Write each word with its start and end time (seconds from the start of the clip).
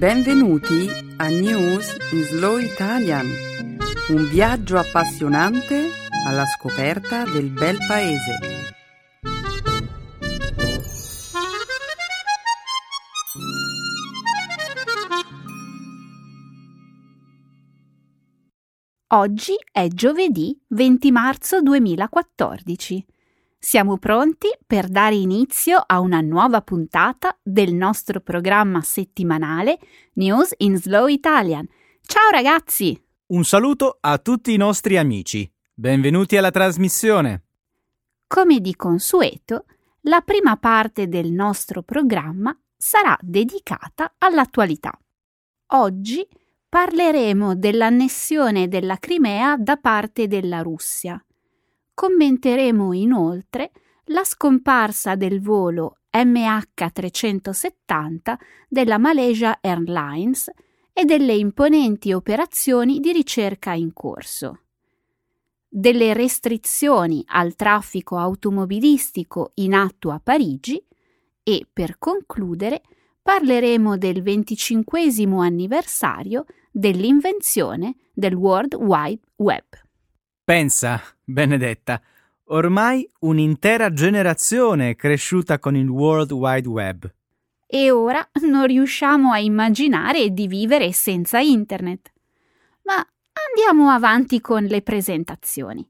Benvenuti 0.00 0.88
a 1.18 1.28
News 1.28 1.94
in 2.12 2.22
Slow 2.22 2.56
Italian, 2.56 3.26
un 4.08 4.28
viaggio 4.30 4.78
appassionante 4.78 5.90
alla 6.26 6.46
scoperta 6.46 7.24
del 7.24 7.50
bel 7.50 7.76
paese. 7.86 8.38
Oggi 19.08 19.52
è 19.70 19.86
giovedì 19.88 20.58
20 20.68 21.12
marzo 21.12 21.60
2014. 21.60 23.04
Siamo 23.62 23.98
pronti 23.98 24.48
per 24.66 24.88
dare 24.88 25.16
inizio 25.16 25.84
a 25.86 26.00
una 26.00 26.22
nuova 26.22 26.62
puntata 26.62 27.38
del 27.42 27.74
nostro 27.74 28.20
programma 28.20 28.80
settimanale 28.80 29.78
News 30.14 30.54
in 30.56 30.78
Slow 30.78 31.08
Italian. 31.08 31.68
Ciao 32.00 32.30
ragazzi! 32.30 32.98
Un 33.26 33.44
saluto 33.44 33.98
a 34.00 34.16
tutti 34.16 34.54
i 34.54 34.56
nostri 34.56 34.96
amici. 34.96 35.48
Benvenuti 35.74 36.38
alla 36.38 36.50
trasmissione. 36.50 37.44
Come 38.26 38.60
di 38.60 38.74
consueto, 38.74 39.66
la 40.04 40.22
prima 40.22 40.56
parte 40.56 41.06
del 41.06 41.30
nostro 41.30 41.82
programma 41.82 42.58
sarà 42.78 43.14
dedicata 43.20 44.14
all'attualità. 44.16 44.98
Oggi 45.74 46.26
parleremo 46.66 47.54
dell'annessione 47.54 48.68
della 48.68 48.96
Crimea 48.96 49.58
da 49.58 49.76
parte 49.76 50.28
della 50.28 50.62
Russia 50.62 51.22
Commenteremo 51.94 52.92
inoltre 52.92 53.72
la 54.06 54.24
scomparsa 54.24 55.14
del 55.16 55.40
volo 55.40 55.98
MH370 56.12 58.34
della 58.68 58.98
Malaysia 58.98 59.58
Airlines 59.60 60.50
e 60.92 61.04
delle 61.04 61.34
imponenti 61.34 62.12
operazioni 62.12 62.98
di 63.00 63.12
ricerca 63.12 63.72
in 63.72 63.92
corso. 63.92 64.62
Delle 65.68 66.14
restrizioni 66.14 67.22
al 67.26 67.54
traffico 67.54 68.18
automobilistico 68.18 69.52
in 69.54 69.74
atto 69.74 70.10
a 70.10 70.20
Parigi 70.22 70.84
e, 71.44 71.66
per 71.72 71.96
concludere, 71.98 72.82
parleremo 73.22 73.96
del 73.96 74.22
25 74.22 75.06
anniversario 75.44 76.44
dell'invenzione 76.72 77.94
del 78.12 78.34
World 78.34 78.74
Wide 78.74 79.20
Web. 79.36 79.89
Pensa, 80.50 81.00
Benedetta, 81.22 82.02
ormai 82.46 83.08
un'intera 83.20 83.92
generazione 83.92 84.90
è 84.90 84.96
cresciuta 84.96 85.60
con 85.60 85.76
il 85.76 85.86
World 85.88 86.32
Wide 86.32 86.66
Web. 86.66 87.14
E 87.68 87.92
ora 87.92 88.28
non 88.40 88.66
riusciamo 88.66 89.30
a 89.30 89.38
immaginare 89.38 90.30
di 90.30 90.48
vivere 90.48 90.90
senza 90.90 91.38
Internet. 91.38 92.10
Ma 92.82 92.94
andiamo 92.96 93.90
avanti 93.90 94.40
con 94.40 94.64
le 94.64 94.82
presentazioni. 94.82 95.88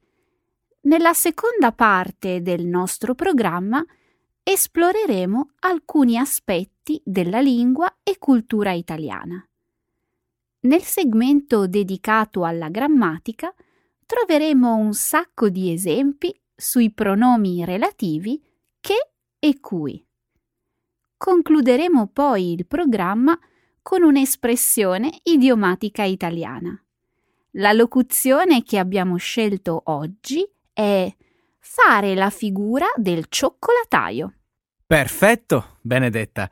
Nella 0.83 1.14
seconda 1.14 1.72
parte 1.72 2.42
del 2.42 2.66
nostro 2.66 3.14
programma 3.14 3.83
esploreremo 4.42 5.53
alcuni 5.61 6.19
aspetti 6.19 7.00
della 7.03 7.41
lingua 7.41 8.00
e 8.03 8.19
cultura 8.19 8.72
italiana. 8.72 9.42
Nel 10.61 10.83
segmento 10.83 11.66
dedicato 11.66 12.44
alla 12.44 12.69
grammatica 12.69 13.55
troveremo 14.11 14.75
un 14.75 14.92
sacco 14.92 15.48
di 15.50 15.72
esempi 15.72 16.34
sui 16.56 16.91
pronomi 16.91 17.64
relativi 17.64 18.42
che 18.80 19.12
e 19.39 19.61
cui. 19.61 20.05
Concluderemo 21.16 22.08
poi 22.08 22.55
il 22.55 22.66
programma 22.66 23.38
con 23.81 24.03
un'espressione 24.03 25.20
idiomatica 25.22 26.03
italiana. 26.03 26.76
La 27.53 27.70
locuzione 27.70 28.65
che 28.65 28.78
abbiamo 28.78 29.16
scelto 29.16 29.81
oggi 29.84 30.44
è 30.72 31.09
fare 31.60 32.16
la 32.16 32.31
figura 32.31 32.87
del 32.97 33.26
cioccolataio. 33.28 34.34
Perfetto, 34.84 35.78
Benedetta. 35.82 36.50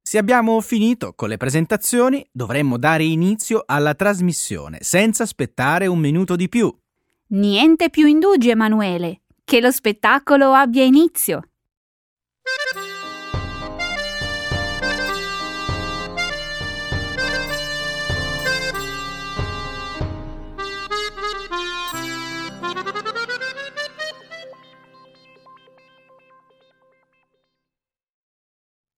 Se 0.00 0.16
abbiamo 0.16 0.58
finito 0.62 1.12
con 1.12 1.28
le 1.28 1.36
presentazioni, 1.36 2.26
dovremmo 2.32 2.78
dare 2.78 3.04
inizio 3.04 3.62
alla 3.66 3.94
trasmissione 3.94 4.78
senza 4.80 5.24
aspettare 5.24 5.86
un 5.86 5.98
minuto 5.98 6.34
di 6.34 6.48
più. 6.48 6.74
Niente 7.28 7.88
più 7.88 8.06
indugi, 8.06 8.50
Emanuele, 8.50 9.22
che 9.44 9.60
lo 9.60 9.70
spettacolo 9.70 10.52
abbia 10.52 10.84
inizio. 10.84 11.40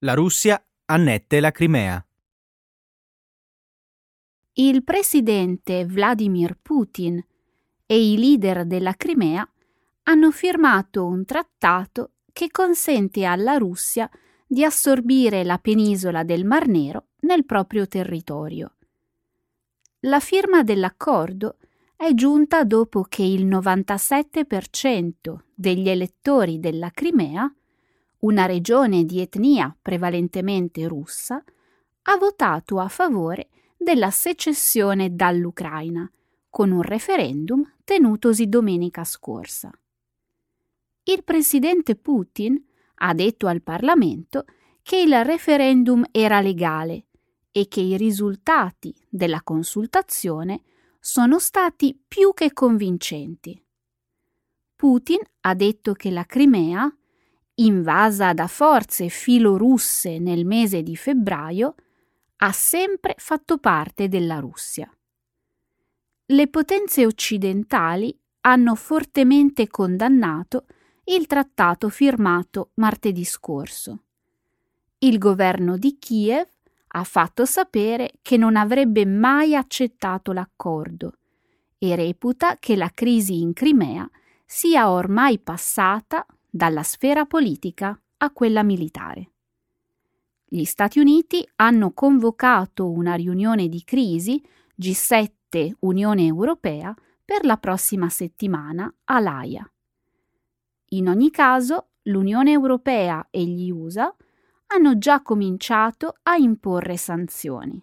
La 0.00 0.14
Russia 0.14 0.62
annette 0.86 1.40
la 1.40 1.50
Crimea. 1.50 2.06
Il 4.54 4.84
presidente 4.84 5.84
Vladimir 5.84 6.56
Putin 6.60 7.24
e 7.86 8.12
i 8.12 8.18
leader 8.18 8.66
della 8.66 8.94
Crimea 8.94 9.48
hanno 10.04 10.30
firmato 10.30 11.06
un 11.06 11.24
trattato 11.24 12.10
che 12.32 12.50
consente 12.50 13.24
alla 13.24 13.56
Russia 13.56 14.10
di 14.46 14.64
assorbire 14.64 15.44
la 15.44 15.58
penisola 15.58 16.22
del 16.22 16.44
Mar 16.44 16.68
Nero 16.68 17.06
nel 17.20 17.44
proprio 17.44 17.86
territorio. 17.86 18.74
La 20.00 20.20
firma 20.20 20.62
dell'accordo 20.62 21.56
è 21.96 22.12
giunta 22.12 22.62
dopo 22.64 23.02
che 23.08 23.22
il 23.22 23.46
97% 23.46 25.36
degli 25.54 25.88
elettori 25.88 26.60
della 26.60 26.90
Crimea, 26.90 27.50
una 28.18 28.46
regione 28.46 29.04
di 29.04 29.20
etnia 29.20 29.74
prevalentemente 29.80 30.86
russa, 30.86 31.42
ha 32.02 32.16
votato 32.18 32.78
a 32.78 32.88
favore 32.88 33.48
della 33.76 34.10
secessione 34.10 35.14
dall'Ucraina 35.14 36.08
con 36.56 36.70
un 36.70 36.80
referendum 36.80 37.70
tenutosi 37.84 38.48
domenica 38.48 39.04
scorsa. 39.04 39.70
Il 41.02 41.22
presidente 41.22 41.96
Putin 41.96 42.58
ha 42.94 43.12
detto 43.12 43.46
al 43.46 43.60
Parlamento 43.60 44.46
che 44.80 44.96
il 44.96 45.22
referendum 45.22 46.02
era 46.10 46.40
legale 46.40 47.08
e 47.52 47.68
che 47.68 47.82
i 47.82 47.98
risultati 47.98 48.94
della 49.10 49.42
consultazione 49.42 50.62
sono 50.98 51.38
stati 51.38 51.94
più 52.08 52.32
che 52.32 52.54
convincenti. 52.54 53.62
Putin 54.76 55.20
ha 55.40 55.52
detto 55.52 55.92
che 55.92 56.10
la 56.10 56.24
Crimea, 56.24 56.90
invasa 57.56 58.32
da 58.32 58.46
forze 58.46 59.10
filorusse 59.10 60.18
nel 60.18 60.46
mese 60.46 60.82
di 60.82 60.96
febbraio, 60.96 61.74
ha 62.36 62.52
sempre 62.52 63.14
fatto 63.18 63.58
parte 63.58 64.08
della 64.08 64.38
Russia 64.38 64.90
le 66.30 66.48
potenze 66.48 67.06
occidentali 67.06 68.16
hanno 68.40 68.74
fortemente 68.74 69.68
condannato 69.68 70.66
il 71.04 71.26
trattato 71.26 71.88
firmato 71.88 72.70
martedì 72.74 73.24
scorso. 73.24 74.02
Il 74.98 75.18
governo 75.18 75.76
di 75.76 75.98
Kiev 75.98 76.48
ha 76.88 77.04
fatto 77.04 77.44
sapere 77.44 78.14
che 78.22 78.36
non 78.36 78.56
avrebbe 78.56 79.06
mai 79.06 79.54
accettato 79.54 80.32
l'accordo 80.32 81.12
e 81.78 81.94
reputa 81.94 82.56
che 82.58 82.74
la 82.74 82.90
crisi 82.92 83.40
in 83.40 83.52
Crimea 83.52 84.08
sia 84.44 84.90
ormai 84.90 85.38
passata 85.38 86.26
dalla 86.48 86.82
sfera 86.82 87.24
politica 87.24 88.00
a 88.18 88.30
quella 88.30 88.64
militare. 88.64 89.30
Gli 90.44 90.64
Stati 90.64 90.98
Uniti 90.98 91.46
hanno 91.56 91.92
convocato 91.92 92.90
una 92.90 93.14
riunione 93.14 93.68
di 93.68 93.84
crisi 93.84 94.42
G7 94.80 95.34
Unione 95.80 96.24
Europea 96.26 96.94
per 97.24 97.44
la 97.44 97.56
prossima 97.56 98.08
settimana 98.08 98.92
a 99.04 99.20
L'Aia. 99.20 99.70
In 100.90 101.08
ogni 101.08 101.30
caso, 101.30 101.88
l'Unione 102.02 102.52
Europea 102.52 103.26
e 103.30 103.44
gli 103.44 103.70
USA 103.70 104.14
hanno 104.68 104.98
già 104.98 105.22
cominciato 105.22 106.18
a 106.22 106.36
imporre 106.36 106.96
sanzioni. 106.96 107.82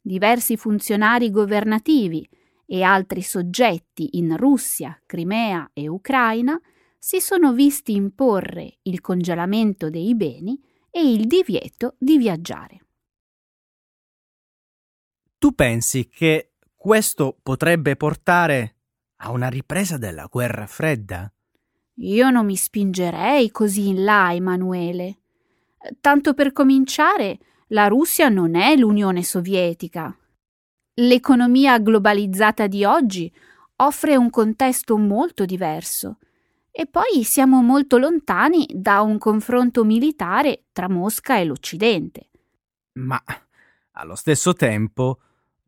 Diversi 0.00 0.56
funzionari 0.56 1.30
governativi 1.30 2.28
e 2.66 2.82
altri 2.82 3.22
soggetti 3.22 4.18
in 4.18 4.36
Russia, 4.36 5.00
Crimea 5.06 5.70
e 5.72 5.88
Ucraina 5.88 6.60
si 6.98 7.20
sono 7.20 7.52
visti 7.52 7.94
imporre 7.94 8.78
il 8.82 9.00
congelamento 9.00 9.90
dei 9.90 10.14
beni 10.14 10.60
e 10.90 11.10
il 11.10 11.26
divieto 11.26 11.94
di 11.98 12.18
viaggiare. 12.18 12.80
Tu 15.38 15.54
pensi 15.54 16.08
che 16.08 16.52
questo 16.86 17.36
potrebbe 17.42 17.96
portare 17.96 18.76
a 19.22 19.32
una 19.32 19.48
ripresa 19.48 19.96
della 19.96 20.26
guerra 20.30 20.68
fredda? 20.68 21.28
Io 21.94 22.30
non 22.30 22.46
mi 22.46 22.54
spingerei 22.54 23.50
così 23.50 23.88
in 23.88 24.04
là, 24.04 24.32
Emanuele. 24.32 25.18
Tanto 26.00 26.32
per 26.32 26.52
cominciare, 26.52 27.40
La 27.70 27.88
Russia 27.88 28.28
non 28.28 28.54
è 28.54 28.76
l'Unione 28.76 29.24
Sovietica. 29.24 30.16
L'economia 30.94 31.80
globalizzata 31.80 32.68
di 32.68 32.84
oggi 32.84 33.34
offre 33.78 34.14
un 34.14 34.30
contesto 34.30 34.96
molto 34.96 35.44
diverso. 35.44 36.18
E 36.70 36.86
poi 36.86 37.24
siamo 37.24 37.62
molto 37.62 37.98
lontani 37.98 38.64
da 38.72 39.00
un 39.00 39.18
confronto 39.18 39.82
militare 39.82 40.66
tra 40.70 40.88
Mosca 40.88 41.36
e 41.36 41.46
l'Occidente. 41.46 42.30
Ma 42.92 43.20
allo 43.90 44.14
stesso 44.14 44.52
tempo 44.52 45.18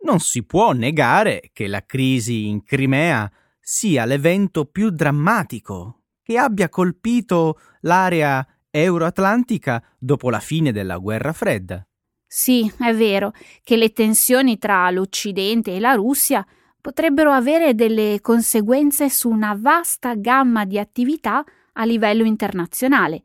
non 0.03 0.21
si 0.21 0.45
può 0.45 0.73
negare 0.73 1.51
che 1.53 1.67
la 1.67 1.85
crisi 1.85 2.47
in 2.47 2.63
Crimea 2.63 3.31
sia 3.61 4.05
l'evento 4.05 4.65
più 4.65 4.91
drammatico 4.91 6.05
che 6.23 6.37
abbia 6.37 6.69
colpito 6.69 7.59
l'area 7.81 8.47
euroatlantica 8.71 9.83
dopo 9.99 10.31
la 10.31 10.41
fine 10.41 10.73
della 10.73 10.99
guerra 10.99 11.33
fredda. 11.33 11.87
Sì, 12.27 12.71
è 12.81 12.95
vero 12.95 13.33
che 13.63 13.77
le 13.77 13.93
tensioni 13.93 14.59
tra 14.59 14.91
l'Occidente 14.91 15.75
e 15.75 15.81
la 15.81 15.95
Russia 15.95 16.47
potrebbero 16.81 17.33
avere 17.33 17.75
delle 17.75 18.21
conseguenze 18.21 19.09
su 19.09 19.31
una 19.31 19.57
vasta 19.59 20.15
gamma 20.15 20.67
di 20.67 20.79
attività 20.79 21.43
a 21.73 21.85
livello 21.85 22.25
internazionale. 22.25 23.25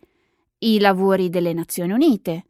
I 0.60 0.80
lavori 0.80 1.30
delle 1.30 1.52
Nazioni 1.52 1.92
Unite, 1.92 2.46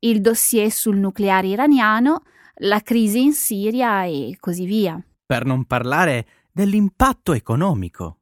il 0.00 0.20
dossier 0.20 0.70
sul 0.70 0.98
nucleare 0.98 1.46
iraniano, 1.46 2.24
la 2.56 2.80
crisi 2.80 3.22
in 3.22 3.32
Siria 3.32 4.04
e 4.04 4.36
così 4.38 4.64
via. 4.64 5.02
Per 5.26 5.44
non 5.44 5.64
parlare 5.64 6.26
dell'impatto 6.52 7.32
economico. 7.32 8.18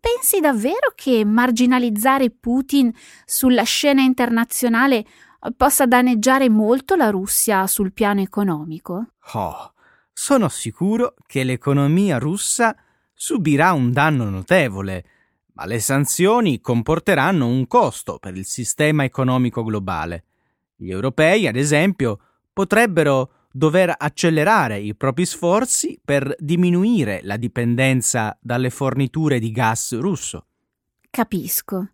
Pensi 0.00 0.40
davvero 0.40 0.92
che 0.94 1.24
marginalizzare 1.24 2.30
Putin 2.30 2.92
sulla 3.24 3.64
scena 3.64 4.02
internazionale 4.02 5.04
possa 5.56 5.86
danneggiare 5.86 6.48
molto 6.48 6.94
la 6.94 7.10
Russia 7.10 7.66
sul 7.66 7.92
piano 7.92 8.20
economico? 8.20 9.12
Oh, 9.34 9.72
sono 10.12 10.48
sicuro 10.48 11.14
che 11.26 11.44
l'economia 11.44 12.18
russa 12.18 12.74
subirà 13.12 13.72
un 13.72 13.92
danno 13.92 14.28
notevole, 14.30 15.04
ma 15.52 15.66
le 15.66 15.78
sanzioni 15.78 16.60
comporteranno 16.60 17.46
un 17.46 17.66
costo 17.66 18.18
per 18.18 18.36
il 18.36 18.46
sistema 18.46 19.04
economico 19.04 19.62
globale. 19.62 20.24
Gli 20.74 20.90
europei, 20.90 21.46
ad 21.46 21.56
esempio, 21.56 22.18
potrebbero 22.52 23.30
dover 23.56 23.94
accelerare 23.96 24.78
i 24.78 24.94
propri 24.94 25.24
sforzi 25.24 25.98
per 26.04 26.34
diminuire 26.38 27.20
la 27.22 27.38
dipendenza 27.38 28.36
dalle 28.38 28.68
forniture 28.68 29.38
di 29.38 29.50
gas 29.50 29.98
russo. 29.98 30.46
Capisco. 31.08 31.92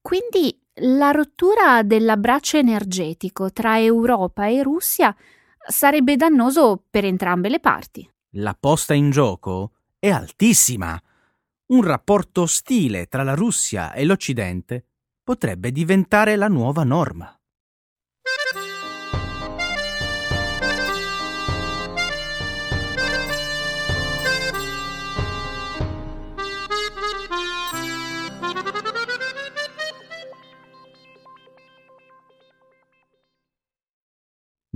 Quindi 0.00 0.58
la 0.80 1.10
rottura 1.10 1.82
dell'abbraccio 1.82 2.56
energetico 2.56 3.52
tra 3.52 3.78
Europa 3.78 4.46
e 4.46 4.62
Russia 4.62 5.14
sarebbe 5.66 6.16
dannoso 6.16 6.82
per 6.88 7.04
entrambe 7.04 7.50
le 7.50 7.60
parti. 7.60 8.10
La 8.32 8.56
posta 8.58 8.94
in 8.94 9.10
gioco 9.10 9.72
è 9.98 10.08
altissima. 10.08 10.98
Un 11.66 11.82
rapporto 11.82 12.42
ostile 12.42 13.06
tra 13.08 13.22
la 13.22 13.34
Russia 13.34 13.92
e 13.92 14.06
l'Occidente 14.06 14.84
potrebbe 15.22 15.70
diventare 15.70 16.36
la 16.36 16.48
nuova 16.48 16.84
norma. 16.84 17.37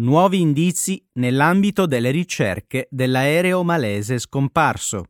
Nuovi 0.03 0.41
indizi 0.41 1.01
nell'ambito 1.13 1.87
delle 1.87 2.11
ricerche 2.11 2.89
dell'aereo 2.91 3.63
malese 3.63 4.19
scomparso. 4.19 5.05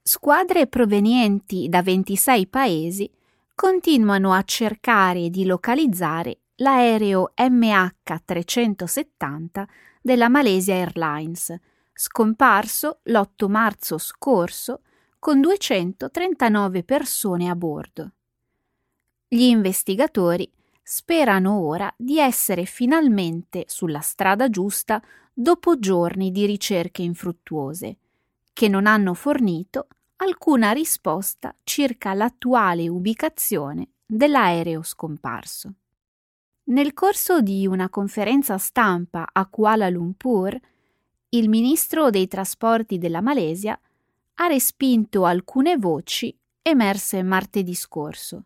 Squadre 0.00 0.68
provenienti 0.68 1.68
da 1.68 1.82
26 1.82 2.46
paesi 2.46 3.10
continuano 3.56 4.32
a 4.32 4.44
cercare 4.44 5.30
di 5.30 5.46
localizzare 5.46 6.42
l'aereo 6.58 7.32
MH370 7.36 9.64
della 10.00 10.28
Malaysia 10.28 10.74
Airlines, 10.74 11.52
scomparso 11.92 13.00
l'8 13.02 13.48
marzo 13.48 13.98
scorso 13.98 14.82
con 15.18 15.40
239 15.40 16.84
persone 16.84 17.48
a 17.48 17.56
bordo. 17.56 18.12
Gli 19.26 19.42
investigatori 19.42 20.48
sperano 20.82 21.60
ora 21.60 21.92
di 21.96 22.18
essere 22.18 22.64
finalmente 22.64 23.64
sulla 23.68 24.00
strada 24.00 24.48
giusta 24.50 25.02
dopo 25.32 25.78
giorni 25.78 26.30
di 26.30 26.46
ricerche 26.46 27.02
infruttuose, 27.02 27.96
che 28.52 28.68
non 28.68 28.86
hanno 28.86 29.14
fornito 29.14 29.86
alcuna 30.16 30.72
risposta 30.72 31.54
circa 31.64 32.12
l'attuale 32.12 32.88
ubicazione 32.88 33.88
dell'aereo 34.04 34.82
scomparso. 34.82 35.72
Nel 36.64 36.92
corso 36.92 37.40
di 37.40 37.66
una 37.66 37.88
conferenza 37.88 38.58
stampa 38.58 39.28
a 39.32 39.46
Kuala 39.46 39.88
Lumpur, 39.88 40.58
il 41.30 41.48
ministro 41.48 42.10
dei 42.10 42.28
trasporti 42.28 42.98
della 42.98 43.20
Malesia 43.20 43.78
ha 44.34 44.46
respinto 44.46 45.24
alcune 45.24 45.76
voci 45.78 46.36
emerse 46.62 47.22
martedì 47.22 47.74
scorso, 47.74 48.44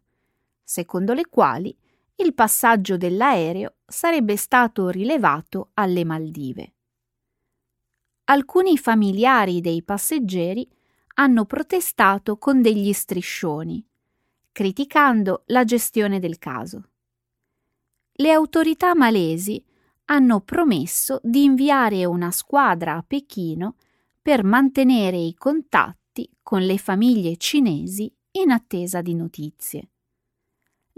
secondo 0.63 1.13
le 1.13 1.27
quali 1.29 1.77
il 2.17 2.35
passaggio 2.35 2.97
dell'aereo 2.97 3.77
sarebbe 3.87 4.37
stato 4.37 4.89
rilevato 4.89 5.71
alle 5.75 6.05
Maldive. 6.05 6.75
Alcuni 8.25 8.79
familiari 8.79 9.61
dei 9.61 9.83
passeggeri 9.83 10.69
hanno 11.17 11.45
protestato 11.45 12.39
con 12.39 12.63
degli 12.63 12.93
striscioni, 12.93 13.85
criticando 14.53 15.43
la 15.47 15.65
gestione 15.65 16.21
del 16.21 16.39
caso. 16.39 16.91
Le 18.13 18.31
autorità 18.31 18.95
malesi 18.95 19.63
hanno 20.07 20.41
promesso 20.41 21.21
di 21.23 21.45
inviare 21.45 22.05
una 22.05 22.31
squadra 22.31 22.97
a 22.97 23.05
Pechino 23.07 23.77
per 24.23 24.45
mantenere 24.45 25.17
i 25.17 25.35
contatti 25.35 26.31
con 26.43 26.63
le 26.63 26.79
famiglie 26.79 27.37
cinesi 27.37 28.13
in 28.33 28.51
attesa 28.51 29.03
di 29.03 29.15
notizie. 29.15 29.91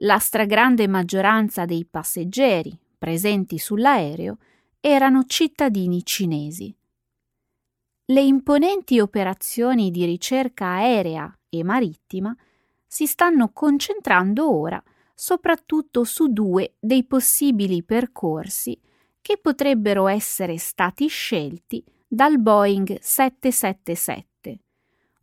La 0.01 0.19
stragrande 0.19 0.87
maggioranza 0.89 1.65
dei 1.65 1.87
passeggeri 1.87 2.79
presenti 2.99 3.57
sull'aereo 3.57 4.37
erano 4.79 5.25
cittadini 5.25 6.05
cinesi. 6.05 6.75
Le 8.05 8.21
imponenti 8.21 9.01
operazioni 9.01 9.91
di 9.91 10.05
ricerca 10.05 10.67
aerea 10.67 11.35
e 11.49 11.65
marittima 11.65 12.37
si 12.87 13.07
stanno 13.07 13.53
concentrando 13.55 14.55
ora 14.55 14.83
soprattutto 15.15 16.05
su 16.05 16.31
due 16.31 16.75
dei 16.79 17.07
possibili 17.07 17.83
percorsi 17.83 18.79
che 19.23 19.39
potrebbero 19.39 20.09
essere 20.09 20.59
stati 20.59 21.09
scelti 21.09 21.83
dal 22.07 22.39
Boeing 22.39 22.99
777, 23.01 24.61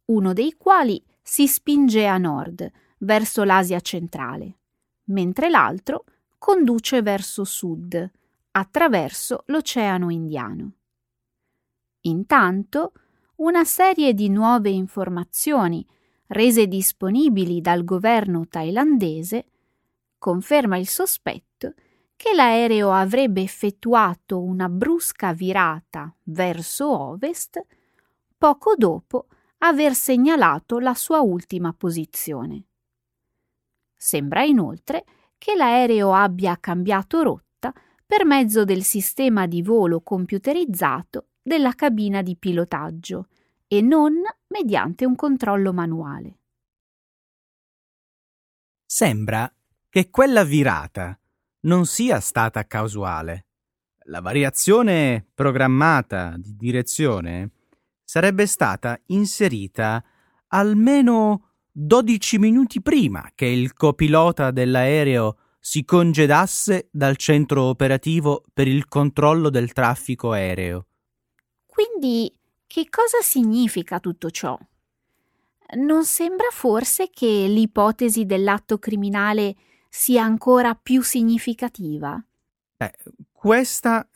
uno 0.06 0.34
dei 0.34 0.56
quali 0.58 1.02
si 1.22 1.48
spinge 1.48 2.08
a 2.08 2.18
nord, 2.18 2.70
verso 2.98 3.44
l'Asia 3.44 3.80
centrale 3.80 4.58
mentre 5.06 5.50
l'altro 5.50 6.06
conduce 6.38 7.02
verso 7.02 7.44
sud, 7.44 8.12
attraverso 8.52 9.44
l'Oceano 9.48 10.10
Indiano. 10.10 10.72
Intanto, 12.02 12.92
una 13.36 13.64
serie 13.64 14.14
di 14.14 14.30
nuove 14.30 14.70
informazioni 14.70 15.86
rese 16.28 16.68
disponibili 16.68 17.62
dal 17.62 17.84
governo 17.84 18.48
thailandese 18.48 19.46
conferma 20.18 20.78
il 20.78 20.88
sospetto 20.88 21.74
che 22.16 22.34
l'aereo 22.34 22.92
avrebbe 22.92 23.42
effettuato 23.42 24.42
una 24.42 24.70
brusca 24.70 25.34
virata 25.34 26.14
verso 26.24 26.98
ovest 26.98 27.62
poco 28.38 28.76
dopo 28.76 29.28
aver 29.60 29.94
segnalato 29.94 30.80
la 30.80 30.94
sua 30.94 31.22
ultima 31.22 31.74
posizione. 31.74 32.66
Sembra 34.04 34.44
inoltre 34.44 35.06
che 35.38 35.56
l'aereo 35.56 36.14
abbia 36.14 36.58
cambiato 36.60 37.24
rotta 37.24 37.74
per 38.06 38.26
mezzo 38.26 38.66
del 38.66 38.84
sistema 38.84 39.48
di 39.48 39.62
volo 39.62 40.02
computerizzato 40.02 41.28
della 41.42 41.72
cabina 41.72 42.22
di 42.22 42.36
pilotaggio 42.36 43.30
e 43.66 43.80
non 43.80 44.16
mediante 44.48 45.06
un 45.06 45.16
controllo 45.16 45.72
manuale. 45.72 46.40
Sembra 48.86 49.50
che 49.88 50.10
quella 50.10 50.44
virata 50.44 51.18
non 51.62 51.86
sia 51.86 52.20
stata 52.20 52.68
casuale. 52.68 53.46
La 54.08 54.20
variazione 54.20 55.26
programmata 55.34 56.36
di 56.36 56.58
direzione 56.58 57.52
sarebbe 58.04 58.48
stata 58.48 59.00
inserita 59.06 60.04
almeno 60.48 61.53
12 61.76 62.38
minuti 62.38 62.84
prima 62.84 63.32
che 63.34 63.48
il 63.48 63.74
copilota 63.74 64.52
dell'aereo 64.52 65.38
si 65.60 65.84
congedasse 65.84 66.90
dal 66.92 67.18
centro 67.18 67.64
operativo 67.64 68.44
per 68.54 68.68
il 68.68 68.88
controllo 68.88 69.50
del 69.50 69.74
traffico 69.74 70.34
aereo. 70.34 70.86
Quindi 71.66 72.32
che 72.68 72.88
cosa 72.90 73.22
significa 73.22 74.00
tutto 74.00 74.30
ciò? 74.30 74.56
Non 75.76 76.06
sembra 76.06 76.48
forse 76.52 77.10
che 77.10 77.48
l'ipotesi 77.48 78.28
dell'atto 78.28 78.78
criminale 78.78 79.56
sia 79.90 80.24
ancora 80.24 80.76
più 80.76 81.02
significativa? 81.02 82.24
Eh, 82.78 82.94
questa 83.32 84.08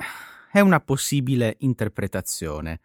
è 0.51 0.59
una 0.59 0.79
possibile 0.79 1.55
interpretazione. 1.61 2.81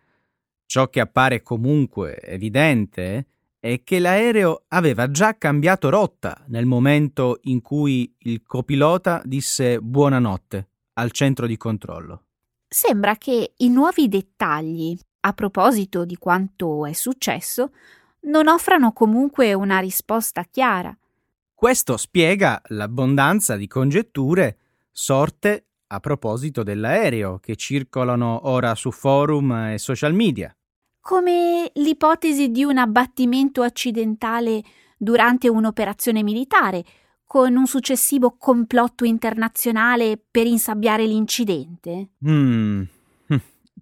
Ciò 0.65 0.89
che 0.89 1.01
appare 1.01 1.43
comunque 1.43 2.19
evidente 2.23 3.27
è 3.63 3.85
che 3.85 4.01
l'aereo 4.01 4.65
aveva 4.69 5.09
già 5.09 5.39
cambiato 5.39 5.89
rotta 5.89 6.43
nel 6.49 6.67
momento 6.67 7.39
in 7.43 7.63
cui 7.63 8.13
il 8.23 8.43
copilota 8.43 9.23
disse 9.25 9.81
buonanotte 9.81 10.69
al 10.95 11.13
centro 11.13 11.47
di 11.47 11.57
controllo. 11.57 12.25
Sembra 12.67 13.15
che 13.15 13.53
i 13.59 13.69
nuovi 13.69 14.09
dettagli, 14.09 14.99
a 15.21 15.33
proposito 15.33 16.05
di 16.05 16.17
quanto 16.17 16.87
è 16.87 16.93
successo, 16.93 17.71
non 18.23 18.49
offrano 18.49 18.93
comunque 18.93 19.55
una 19.55 19.79
risposta 19.79 20.43
chiara. 20.43 20.93
Questo 21.55 21.97
spiega 21.97 22.61
l'abbondanza 22.71 23.55
di 23.55 23.69
congetture 23.69 24.59
sorte 24.91 25.67
a 25.87 26.01
proposito 26.01 26.65
dell'aereo 26.65 27.39
che 27.39 27.55
circolano 27.55 28.41
ora 28.49 28.75
su 28.75 28.91
forum 28.91 29.53
e 29.53 29.79
social 29.79 30.15
media 30.15 30.53
come 31.03 31.71
l'ipotesi 31.75 32.51
di 32.51 32.63
un 32.63 32.79
abbattimento 32.79 33.61
accidentale 33.63 34.63
durante 34.97 35.49
un'operazione 35.49 36.23
militare, 36.23 36.85
con 37.27 37.57
un 37.57 37.67
successivo 37.67 38.37
complotto 38.39 39.05
internazionale 39.05 40.19
per 40.31 40.47
insabbiare 40.47 41.05
l'incidente? 41.05 42.11
Mm. 42.27 42.83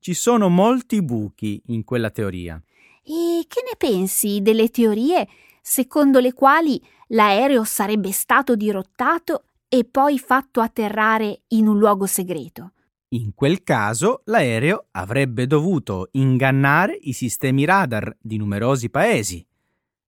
Ci 0.01 0.15
sono 0.15 0.49
molti 0.49 1.03
buchi 1.03 1.63
in 1.67 1.85
quella 1.85 2.09
teoria. 2.09 2.61
E 3.03 3.45
che 3.47 3.63
ne 3.65 3.77
pensi 3.77 4.41
delle 4.41 4.71
teorie 4.71 5.29
secondo 5.61 6.21
le 6.21 6.33
quali 6.33 6.83
l'aereo 7.09 7.65
sarebbe 7.65 8.13
stato 8.13 8.57
dirottato 8.57 9.45
e 9.69 9.85
poi 9.85 10.19
fatto 10.19 10.63
atterrare 10.63 11.43
in 11.49 11.69
un 11.69 11.79
luogo 11.79 12.07
segreto? 12.07 12.73
In 13.13 13.35
quel 13.35 13.65
caso 13.65 14.23
l'aereo 14.27 14.87
avrebbe 14.93 15.49
dovuto 15.49 16.11
ingannare 16.13 16.97
i 17.01 17.13
sistemi 17.13 17.65
radar 17.65 18.17
di 18.21 18.37
numerosi 18.37 18.89
paesi. 18.89 19.45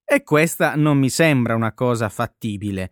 E 0.05 0.23
questa 0.23 0.75
non 0.75 0.99
mi 0.99 1.09
sembra 1.09 1.53
una 1.53 1.73
cosa 1.73 2.07
fattibile, 2.07 2.91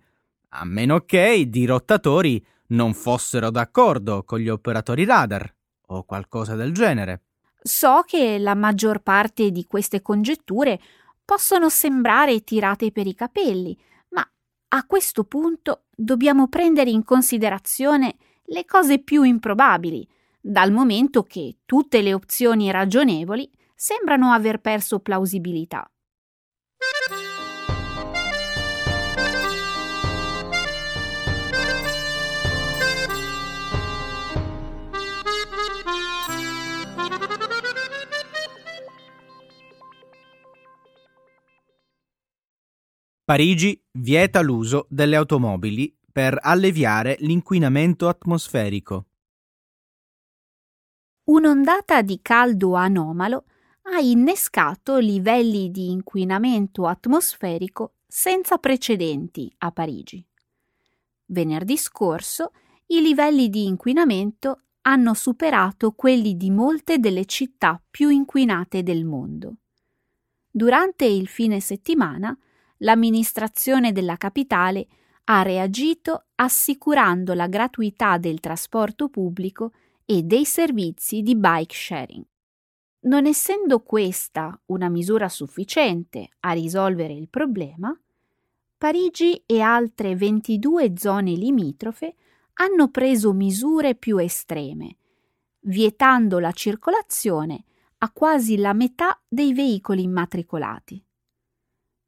a 0.49 0.65
meno 0.65 1.05
che 1.05 1.29
i 1.29 1.49
dirottatori 1.49 2.45
non 2.67 2.93
fossero 2.93 3.49
d'accordo 3.51 4.23
con 4.23 4.39
gli 4.39 4.49
operatori 4.49 5.05
radar 5.05 5.49
o 5.87 6.03
qualcosa 6.03 6.55
del 6.55 6.73
genere. 6.73 7.21
So 7.61 8.03
che 8.05 8.37
la 8.37 8.55
maggior 8.55 8.99
parte 9.01 9.49
di 9.49 9.65
queste 9.65 10.01
congetture 10.01 10.77
possono 11.23 11.69
sembrare 11.69 12.43
tirate 12.43 12.91
per 12.91 13.07
i 13.07 13.15
capelli, 13.15 13.79
ma 14.09 14.29
a 14.69 14.85
questo 14.85 15.23
punto 15.23 15.83
dobbiamo 15.95 16.49
prendere 16.49 16.89
in 16.89 17.05
considerazione 17.05 18.17
le 18.45 18.65
cose 18.65 18.99
più 18.99 19.23
improbabili, 19.23 20.07
dal 20.39 20.71
momento 20.71 21.23
che 21.23 21.57
tutte 21.65 22.01
le 22.01 22.13
opzioni 22.13 22.71
ragionevoli 22.71 23.49
sembrano 23.75 24.31
aver 24.31 24.59
perso 24.59 24.99
plausibilità. 24.99 25.89
Parigi 43.23 43.81
vieta 43.91 44.41
l'uso 44.41 44.87
delle 44.89 45.15
automobili 45.15 45.95
per 46.11 46.37
alleviare 46.41 47.15
l'inquinamento 47.19 48.07
atmosferico. 48.07 49.05
Un'ondata 51.23 52.01
di 52.01 52.19
caldo 52.21 52.73
anomalo 52.73 53.45
ha 53.83 53.99
innescato 53.99 54.97
livelli 54.97 55.71
di 55.71 55.91
inquinamento 55.91 56.87
atmosferico 56.87 57.95
senza 58.05 58.57
precedenti 58.57 59.51
a 59.59 59.71
Parigi. 59.71 60.23
Venerdì 61.27 61.77
scorso 61.77 62.51
i 62.87 63.01
livelli 63.01 63.49
di 63.49 63.65
inquinamento 63.65 64.63
hanno 64.81 65.13
superato 65.13 65.91
quelli 65.91 66.35
di 66.35 66.49
molte 66.49 66.99
delle 66.99 67.25
città 67.25 67.81
più 67.89 68.09
inquinate 68.09 68.83
del 68.83 69.05
mondo. 69.05 69.57
Durante 70.49 71.05
il 71.05 71.27
fine 71.27 71.59
settimana 71.59 72.37
l'amministrazione 72.77 73.91
della 73.91 74.17
capitale 74.17 74.87
ha 75.25 75.41
reagito 75.41 76.25
assicurando 76.35 77.33
la 77.33 77.47
gratuità 77.47 78.17
del 78.17 78.39
trasporto 78.39 79.09
pubblico 79.09 79.71
e 80.05 80.23
dei 80.23 80.45
servizi 80.45 81.21
di 81.21 81.35
bike 81.35 81.73
sharing. 81.73 82.25
Non 83.03 83.25
essendo 83.25 83.81
questa 83.81 84.59
una 84.65 84.89
misura 84.89 85.29
sufficiente 85.29 86.29
a 86.41 86.51
risolvere 86.51 87.13
il 87.13 87.29
problema, 87.29 87.97
Parigi 88.77 89.43
e 89.45 89.61
altre 89.61 90.15
22 90.15 90.93
zone 90.97 91.33
limitrofe 91.33 92.15
hanno 92.53 92.89
preso 92.89 93.31
misure 93.31 93.93
più 93.93 94.17
estreme, 94.17 94.97
vietando 95.61 96.39
la 96.39 96.51
circolazione 96.51 97.63
a 97.99 98.11
quasi 98.11 98.57
la 98.57 98.73
metà 98.73 99.21
dei 99.27 99.53
veicoli 99.53 100.01
immatricolati. 100.01 101.03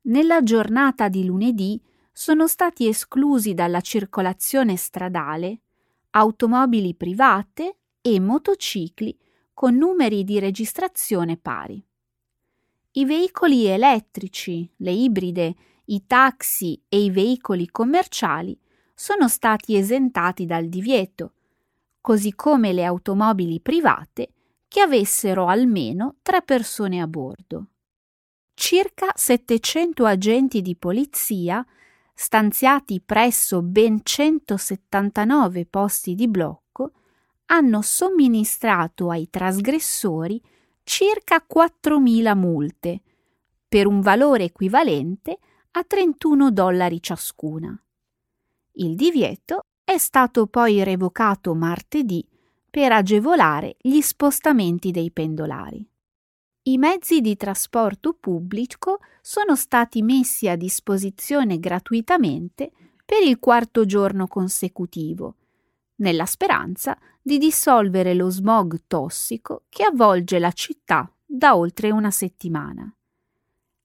Nella 0.05 0.41
giornata 0.41 1.09
di 1.09 1.25
lunedì 1.25 1.79
sono 2.13 2.47
stati 2.47 2.87
esclusi 2.87 3.55
dalla 3.55 3.81
circolazione 3.81 4.75
stradale 4.75 5.61
automobili 6.11 6.93
private 6.93 7.77
e 7.99 8.19
motocicli 8.19 9.17
con 9.53 9.75
numeri 9.75 10.23
di 10.23 10.37
registrazione 10.37 11.37
pari. 11.37 11.83
I 12.91 13.05
veicoli 13.05 13.65
elettrici, 13.65 14.71
le 14.77 14.91
ibride, 14.91 15.55
i 15.85 16.05
taxi 16.05 16.79
e 16.87 17.03
i 17.03 17.09
veicoli 17.09 17.67
commerciali 17.71 18.57
sono 18.93 19.27
stati 19.27 19.75
esentati 19.75 20.45
dal 20.45 20.67
divieto, 20.67 21.33
così 21.99 22.35
come 22.35 22.73
le 22.73 22.83
automobili 22.83 23.59
private 23.59 24.29
che 24.67 24.81
avessero 24.81 25.47
almeno 25.47 26.17
tre 26.21 26.43
persone 26.43 27.01
a 27.01 27.07
bordo. 27.07 27.67
Circa 28.53 29.11
700 29.15 30.05
agenti 30.05 30.61
di 30.61 30.75
polizia 30.75 31.65
stanziati 32.13 33.01
presso 33.01 33.61
ben 33.61 34.01
179 34.03 35.65
posti 35.65 36.15
di 36.15 36.27
blocco, 36.27 36.91
hanno 37.47 37.81
somministrato 37.81 39.09
ai 39.09 39.29
trasgressori 39.29 40.41
circa 40.83 41.45
4.000 41.47 42.35
multe, 42.35 43.01
per 43.67 43.87
un 43.87 44.01
valore 44.01 44.43
equivalente 44.45 45.39
a 45.71 45.83
31 45.83 46.51
dollari 46.51 47.01
ciascuna. 47.01 47.75
Il 48.73 48.95
divieto 48.95 49.61
è 49.83 49.97
stato 49.97 50.47
poi 50.47 50.83
revocato 50.83 51.55
martedì 51.55 52.25
per 52.69 52.91
agevolare 52.91 53.75
gli 53.79 54.01
spostamenti 54.01 54.91
dei 54.91 55.11
pendolari. 55.11 55.87
I 56.65 56.77
mezzi 56.77 57.19
di 57.19 57.35
trasporto 57.35 58.13
pubblico 58.13 58.99
sono 59.21 59.53
stati 59.53 60.01
messi 60.01 60.47
a 60.47 60.55
disposizione 60.55 61.59
gratuitamente 61.59 62.71
per 63.03 63.21
il 63.21 63.37
quarto 63.37 63.85
giorno 63.85 64.27
consecutivo, 64.27 65.35
nella 65.95 66.25
speranza 66.25 66.97
di 67.21 67.37
dissolvere 67.37 68.13
lo 68.13 68.29
smog 68.29 68.83
tossico 68.87 69.63
che 69.67 69.83
avvolge 69.83 70.39
la 70.39 70.53
città 70.53 71.13
da 71.25 71.57
oltre 71.57 71.91
una 71.91 72.11
settimana. 72.11 72.89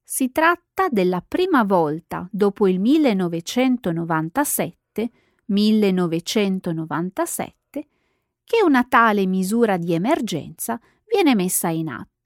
Si 0.00 0.30
tratta 0.30 0.86
della 0.88 1.20
prima 1.20 1.64
volta 1.64 2.28
dopo 2.30 2.68
il 2.68 2.78
1997, 2.78 5.10
1997 5.46 7.88
che 8.44 8.62
una 8.64 8.84
tale 8.84 9.26
misura 9.26 9.76
di 9.76 9.94
emergenza 9.94 10.80
viene 11.04 11.34
messa 11.34 11.70
in 11.70 11.88
atto. 11.88 12.17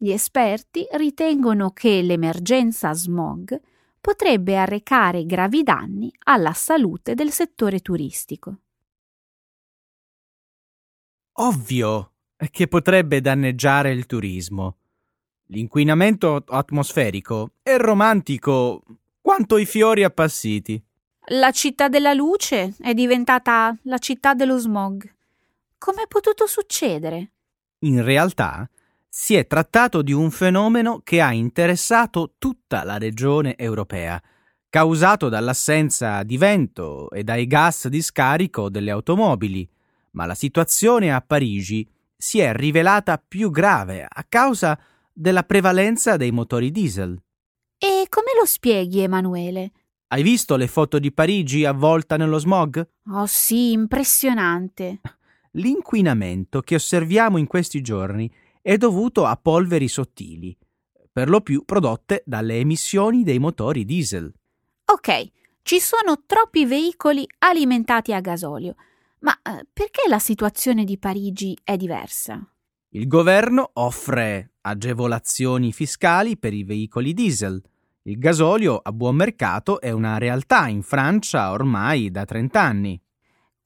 Gli 0.00 0.12
esperti 0.12 0.86
ritengono 0.92 1.72
che 1.72 2.02
l'emergenza 2.02 2.92
smog 2.94 3.60
potrebbe 4.00 4.56
arrecare 4.56 5.26
gravi 5.26 5.64
danni 5.64 6.08
alla 6.20 6.52
salute 6.52 7.14
del 7.14 7.32
settore 7.32 7.80
turistico. 7.80 8.58
Ovvio 11.40 12.12
che 12.48 12.68
potrebbe 12.68 13.20
danneggiare 13.20 13.90
il 13.90 14.06
turismo. 14.06 14.76
L'inquinamento 15.46 16.44
atmosferico 16.46 17.54
è 17.60 17.76
romantico 17.76 18.82
quanto 19.20 19.56
i 19.56 19.66
fiori 19.66 20.04
appassiti. 20.04 20.80
La 21.30 21.50
città 21.50 21.88
della 21.88 22.12
luce 22.12 22.76
è 22.78 22.94
diventata 22.94 23.76
la 23.82 23.98
città 23.98 24.34
dello 24.34 24.58
smog. 24.58 25.12
Com'è 25.76 26.06
potuto 26.06 26.46
succedere? 26.46 27.32
In 27.80 28.04
realtà 28.04 28.68
si 29.08 29.34
è 29.34 29.46
trattato 29.46 30.02
di 30.02 30.12
un 30.12 30.30
fenomeno 30.30 31.00
che 31.02 31.20
ha 31.20 31.32
interessato 31.32 32.34
tutta 32.38 32.84
la 32.84 32.98
regione 32.98 33.56
europea, 33.56 34.22
causato 34.68 35.28
dall'assenza 35.28 36.22
di 36.22 36.36
vento 36.36 37.10
e 37.10 37.24
dai 37.24 37.46
gas 37.46 37.88
di 37.88 38.02
scarico 38.02 38.68
delle 38.68 38.90
automobili, 38.90 39.68
ma 40.12 40.26
la 40.26 40.34
situazione 40.34 41.12
a 41.12 41.20
Parigi 41.20 41.88
si 42.16 42.40
è 42.40 42.52
rivelata 42.52 43.16
più 43.16 43.50
grave 43.50 44.06
a 44.08 44.24
causa 44.28 44.78
della 45.12 45.42
prevalenza 45.42 46.16
dei 46.16 46.30
motori 46.30 46.70
diesel. 46.70 47.20
E 47.78 48.06
come 48.08 48.32
lo 48.38 48.44
spieghi, 48.44 49.00
Emanuele? 49.00 49.72
Hai 50.08 50.22
visto 50.22 50.56
le 50.56 50.66
foto 50.66 50.98
di 50.98 51.12
Parigi 51.12 51.64
avvolta 51.64 52.16
nello 52.16 52.38
smog? 52.38 52.86
Oh 53.12 53.26
sì, 53.26 53.72
impressionante. 53.72 55.00
L'inquinamento 55.52 56.60
che 56.60 56.74
osserviamo 56.74 57.36
in 57.38 57.46
questi 57.46 57.80
giorni 57.80 58.30
è 58.68 58.76
dovuto 58.76 59.24
a 59.24 59.34
polveri 59.34 59.88
sottili, 59.88 60.54
per 61.10 61.30
lo 61.30 61.40
più 61.40 61.64
prodotte 61.64 62.22
dalle 62.26 62.58
emissioni 62.58 63.22
dei 63.22 63.38
motori 63.38 63.86
diesel. 63.86 64.30
Ok, 64.84 65.30
ci 65.62 65.80
sono 65.80 66.24
troppi 66.26 66.66
veicoli 66.66 67.26
alimentati 67.38 68.12
a 68.12 68.20
gasolio, 68.20 68.74
ma 69.20 69.32
eh, 69.40 69.66
perché 69.72 70.02
la 70.06 70.18
situazione 70.18 70.84
di 70.84 70.98
Parigi 70.98 71.56
è 71.64 71.78
diversa? 71.78 72.46
Il 72.90 73.06
governo 73.06 73.70
offre 73.72 74.56
agevolazioni 74.60 75.72
fiscali 75.72 76.36
per 76.36 76.52
i 76.52 76.62
veicoli 76.62 77.14
diesel. 77.14 77.58
Il 78.02 78.18
gasolio 78.18 78.76
a 78.76 78.92
buon 78.92 79.16
mercato 79.16 79.80
è 79.80 79.92
una 79.92 80.18
realtà 80.18 80.68
in 80.68 80.82
Francia 80.82 81.52
ormai 81.52 82.10
da 82.10 82.26
30 82.26 82.60
anni. 82.60 83.02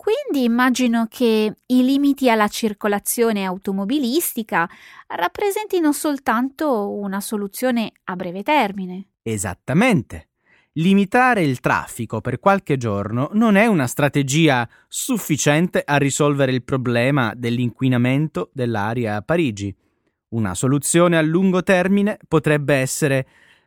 Quindi 0.02 0.44
immagino 0.44 1.06
che 1.09 1.54
i 1.64 1.85
limiti 1.85 2.28
alla 2.28 2.49
circolazione 2.49 3.44
automobilistica 3.44 4.68
rappresentino 5.06 5.92
soltanto 5.92 6.90
una 6.90 7.21
soluzione 7.21 7.92
a 8.06 8.16
breve 8.16 8.42
termine. 8.42 9.11
Esattamente. 9.23 10.30
Limitare 10.73 11.44
il 11.44 11.61
traffico 11.61 12.21
per 12.21 12.40
qualche 12.40 12.76
giorno 12.76 13.30
non 13.35 13.54
è 13.54 13.66
una 13.66 13.87
strategia 13.87 14.68
sufficiente 14.88 15.85
a 15.87 15.99
risolvere 15.99 16.50
il 16.50 16.64
problema 16.64 17.32
dell'inquinamento 17.37 18.50
dell'aria 18.52 19.14
a 19.14 19.23
Parigi. 19.23 19.73
Una 20.30 20.56
soluzione 20.56 21.16
a 21.16 21.23
lungo 21.23 21.62
termine 21.62 22.18
potrebbe 22.26 22.75
essere 22.75 23.25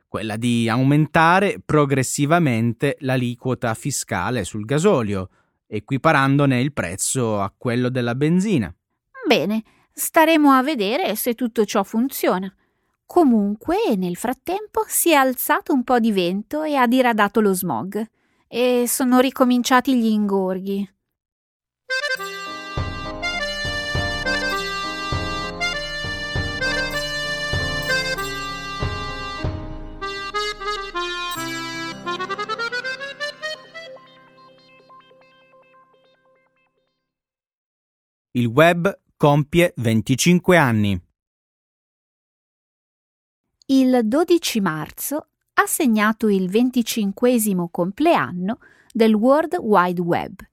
quella 0.10 0.36
di 0.36 0.68
aumentare 0.68 1.62
progressivamente 1.64 2.98
l'aliquota 3.00 3.74
fiscale 3.74 4.44
sul 4.44 4.66
gasolio, 4.66 5.30
equiparandone 5.68 6.60
il 6.60 6.74
prezzo 6.74 7.40
a 7.40 7.54
quello 7.56 7.90
della 7.90 8.16
benzina. 8.16 8.74
Bene, 9.28 9.64
staremo 9.92 10.52
a 10.52 10.62
vedere 10.62 11.16
se 11.16 11.34
tutto 11.34 11.66
ciò 11.66 11.84
funziona. 11.84 12.54
Comunque, 13.06 13.96
nel 13.96 14.16
frattempo 14.16 14.84
si 14.88 15.12
è 15.12 15.16
alzato 15.16 15.74
un 15.74 15.84
po' 15.84 16.00
di 16.00 16.12
vento 16.12 16.64
e 16.64 16.76
ha 16.76 16.88
diradato 16.88 17.40
lo 17.40 17.54
smog, 17.54 18.04
e 18.48 18.86
sono 18.88 19.20
ricominciati 19.20 19.96
gli 19.96 20.06
ingorghi. 20.06 20.94
Il 38.38 38.48
web 38.48 38.94
compie 39.16 39.72
25 39.78 40.58
anni. 40.58 41.02
Il 43.68 44.02
12 44.04 44.60
marzo 44.60 45.28
ha 45.54 45.66
segnato 45.66 46.28
il 46.28 46.50
25 46.50 47.70
compleanno 47.72 48.58
del 48.92 49.14
World 49.14 49.56
Wide 49.56 50.02
Web, 50.02 50.46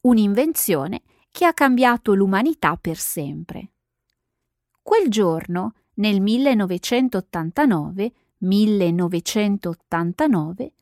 un'invenzione 0.00 1.02
che 1.30 1.44
ha 1.44 1.54
cambiato 1.54 2.14
l'umanità 2.14 2.74
per 2.74 2.96
sempre. 2.96 3.70
Quel 4.82 5.08
giorno, 5.08 5.74
nel 5.94 6.20
1989, 6.20 8.12
1989, 8.38 10.72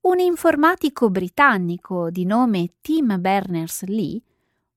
un 0.00 0.18
informatico 0.18 1.10
britannico 1.10 2.08
di 2.08 2.24
nome 2.24 2.76
Tim 2.80 3.20
Berners-Lee 3.20 4.22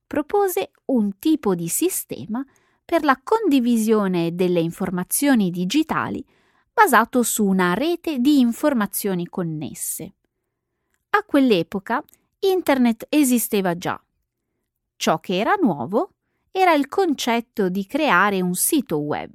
propose 0.10 0.72
un 0.86 1.20
tipo 1.20 1.54
di 1.54 1.68
sistema 1.68 2.44
per 2.84 3.04
la 3.04 3.22
condivisione 3.24 4.34
delle 4.34 4.60
informazioni 4.60 5.52
digitali 5.52 6.26
basato 6.74 7.22
su 7.22 7.46
una 7.46 7.76
rete 7.76 8.18
di 8.18 8.40
informazioni 8.40 9.28
connesse. 9.28 10.16
A 11.12 11.24
quell'epoca 11.24 12.04
Internet 12.40 13.06
esisteva 13.08 13.78
già. 13.78 14.04
Ciò 14.96 15.20
che 15.20 15.38
era 15.38 15.54
nuovo 15.62 16.14
era 16.50 16.74
il 16.74 16.88
concetto 16.88 17.70
di 17.70 17.86
creare 17.86 18.42
un 18.42 18.56
sito 18.56 18.98
web. 18.98 19.32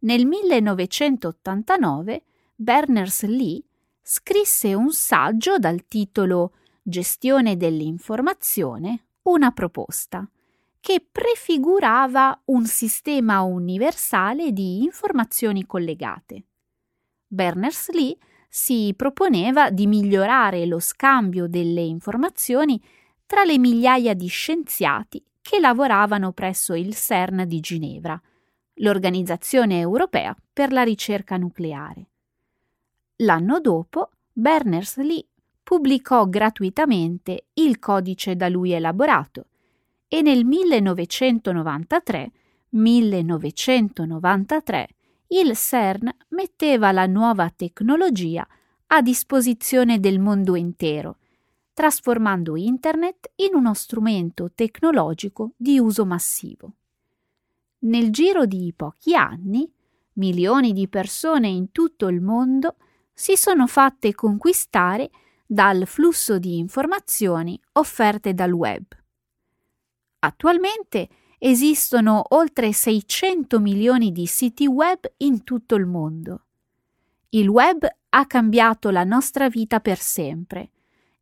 Nel 0.00 0.24
1989 0.24 2.22
Berners-Lee 2.54 3.60
scrisse 4.00 4.72
un 4.72 4.92
saggio 4.92 5.58
dal 5.58 5.88
titolo 5.88 6.52
Gestione 6.80 7.56
dell'informazione 7.56 9.05
una 9.30 9.50
proposta 9.50 10.28
che 10.80 11.04
prefigurava 11.10 12.40
un 12.46 12.64
sistema 12.66 13.42
universale 13.42 14.52
di 14.52 14.84
informazioni 14.84 15.66
collegate. 15.66 16.44
Berners-Lee 17.26 18.16
si 18.48 18.94
proponeva 18.96 19.70
di 19.70 19.86
migliorare 19.86 20.64
lo 20.66 20.78
scambio 20.78 21.48
delle 21.48 21.80
informazioni 21.80 22.80
tra 23.26 23.42
le 23.42 23.58
migliaia 23.58 24.14
di 24.14 24.28
scienziati 24.28 25.22
che 25.42 25.58
lavoravano 25.58 26.32
presso 26.32 26.74
il 26.74 26.94
CERN 26.94 27.44
di 27.46 27.60
Ginevra, 27.60 28.20
l'Organizzazione 28.74 29.80
europea 29.80 30.36
per 30.52 30.70
la 30.70 30.82
ricerca 30.82 31.36
nucleare. 31.36 32.10
L'anno 33.16 33.60
dopo, 33.60 34.10
Berners-Lee 34.32 35.26
pubblicò 35.66 36.28
gratuitamente 36.28 37.46
il 37.54 37.80
codice 37.80 38.36
da 38.36 38.48
lui 38.48 38.70
elaborato 38.70 39.46
e 40.06 40.22
nel 40.22 40.44
1993, 40.44 42.30
1993 42.68 44.88
il 45.30 45.56
CERN 45.56 46.08
metteva 46.28 46.92
la 46.92 47.06
nuova 47.06 47.50
tecnologia 47.50 48.46
a 48.86 49.02
disposizione 49.02 49.98
del 49.98 50.20
mondo 50.20 50.54
intero, 50.54 51.16
trasformando 51.72 52.54
Internet 52.54 53.32
in 53.34 53.56
uno 53.56 53.74
strumento 53.74 54.52
tecnologico 54.54 55.50
di 55.56 55.80
uso 55.80 56.06
massivo. 56.06 56.74
Nel 57.80 58.12
giro 58.12 58.46
di 58.46 58.72
pochi 58.76 59.16
anni, 59.16 59.68
milioni 60.12 60.72
di 60.72 60.86
persone 60.86 61.48
in 61.48 61.72
tutto 61.72 62.06
il 62.06 62.20
mondo 62.20 62.76
si 63.12 63.36
sono 63.36 63.66
fatte 63.66 64.14
conquistare 64.14 65.10
dal 65.46 65.86
flusso 65.86 66.38
di 66.38 66.58
informazioni 66.58 67.58
offerte 67.72 68.34
dal 68.34 68.52
web. 68.52 68.84
Attualmente 70.20 71.08
esistono 71.38 72.24
oltre 72.30 72.72
600 72.72 73.60
milioni 73.60 74.10
di 74.10 74.26
siti 74.26 74.66
web 74.66 74.98
in 75.18 75.44
tutto 75.44 75.76
il 75.76 75.86
mondo. 75.86 76.46
Il 77.30 77.48
web 77.48 77.86
ha 78.08 78.26
cambiato 78.26 78.90
la 78.90 79.04
nostra 79.04 79.48
vita 79.48 79.80
per 79.80 79.98
sempre, 79.98 80.70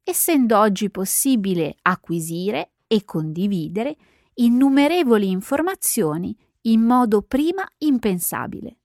essendo 0.02 0.58
oggi 0.58 0.90
possibile 0.90 1.76
acquisire 1.82 2.72
e 2.86 3.04
condividere 3.04 3.96
innumerevoli 4.34 5.30
informazioni 5.30 6.36
in 6.62 6.82
modo 6.82 7.22
prima 7.22 7.66
impensabile. 7.78 8.78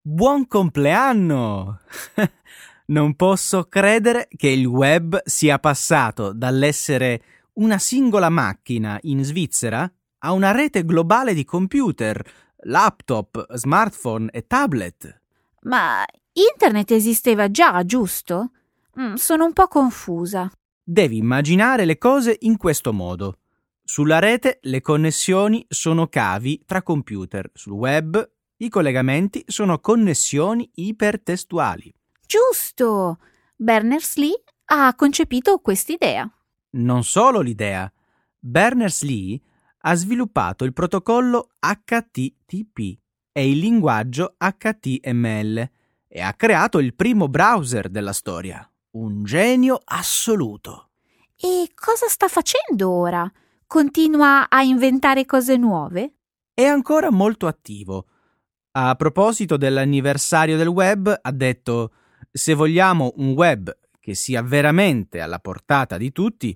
Buon 0.00 0.46
compleanno! 0.46 1.80
Non 2.86 3.16
posso 3.16 3.64
credere 3.64 4.28
che 4.36 4.48
il 4.48 4.64
web 4.64 5.20
sia 5.24 5.58
passato 5.58 6.32
dall'essere 6.32 7.22
una 7.54 7.78
singola 7.78 8.28
macchina 8.28 8.98
in 9.02 9.24
Svizzera 9.24 9.90
a 10.18 10.32
una 10.32 10.52
rete 10.52 10.84
globale 10.84 11.34
di 11.34 11.44
computer, 11.44 12.22
laptop, 12.58 13.54
smartphone 13.54 14.30
e 14.30 14.46
tablet. 14.46 15.20
Ma 15.62 16.04
Internet 16.32 16.92
esisteva 16.92 17.50
già, 17.50 17.84
giusto? 17.84 18.50
Mm, 19.00 19.14
sono 19.14 19.46
un 19.46 19.52
po' 19.52 19.66
confusa. 19.66 20.50
Devi 20.82 21.16
immaginare 21.16 21.86
le 21.86 21.98
cose 21.98 22.36
in 22.40 22.56
questo 22.56 22.92
modo. 22.92 23.38
Sulla 23.82 24.20
rete 24.20 24.58
le 24.62 24.80
connessioni 24.80 25.64
sono 25.68 26.06
cavi 26.06 26.62
tra 26.64 26.82
computer, 26.82 27.50
sul 27.52 27.72
web 27.72 28.30
i 28.58 28.68
collegamenti 28.68 29.42
sono 29.46 29.80
connessioni 29.80 30.70
ipertestuali. 30.74 31.92
Giusto! 32.26 33.18
Berners-Lee 33.54 34.42
ha 34.66 34.94
concepito 34.96 35.58
quest'idea. 35.58 36.28
Non 36.70 37.04
solo 37.04 37.40
l'idea. 37.40 37.90
Berners-Lee 38.38 39.40
ha 39.82 39.94
sviluppato 39.94 40.64
il 40.64 40.72
protocollo 40.72 41.50
HTTP 41.60 42.98
e 43.30 43.50
il 43.50 43.58
linguaggio 43.58 44.34
HTML 44.38 45.70
e 46.08 46.20
ha 46.20 46.34
creato 46.34 46.80
il 46.80 46.94
primo 46.94 47.28
browser 47.28 47.88
della 47.88 48.12
storia. 48.12 48.68
Un 48.92 49.22
genio 49.22 49.80
assoluto. 49.84 50.88
E 51.36 51.70
cosa 51.74 52.08
sta 52.08 52.26
facendo 52.26 52.90
ora? 52.90 53.30
Continua 53.66 54.48
a 54.48 54.62
inventare 54.62 55.26
cose 55.26 55.56
nuove? 55.56 56.14
È 56.52 56.64
ancora 56.64 57.10
molto 57.10 57.46
attivo. 57.46 58.06
A 58.72 58.94
proposito 58.96 59.56
dell'anniversario 59.56 60.56
del 60.56 60.68
web, 60.68 61.16
ha 61.20 61.30
detto: 61.30 61.92
Se 62.36 62.52
vogliamo 62.52 63.14
un 63.16 63.30
web 63.30 63.74
che 63.98 64.12
sia 64.12 64.42
veramente 64.42 65.20
alla 65.20 65.38
portata 65.38 65.96
di 65.96 66.12
tutti, 66.12 66.54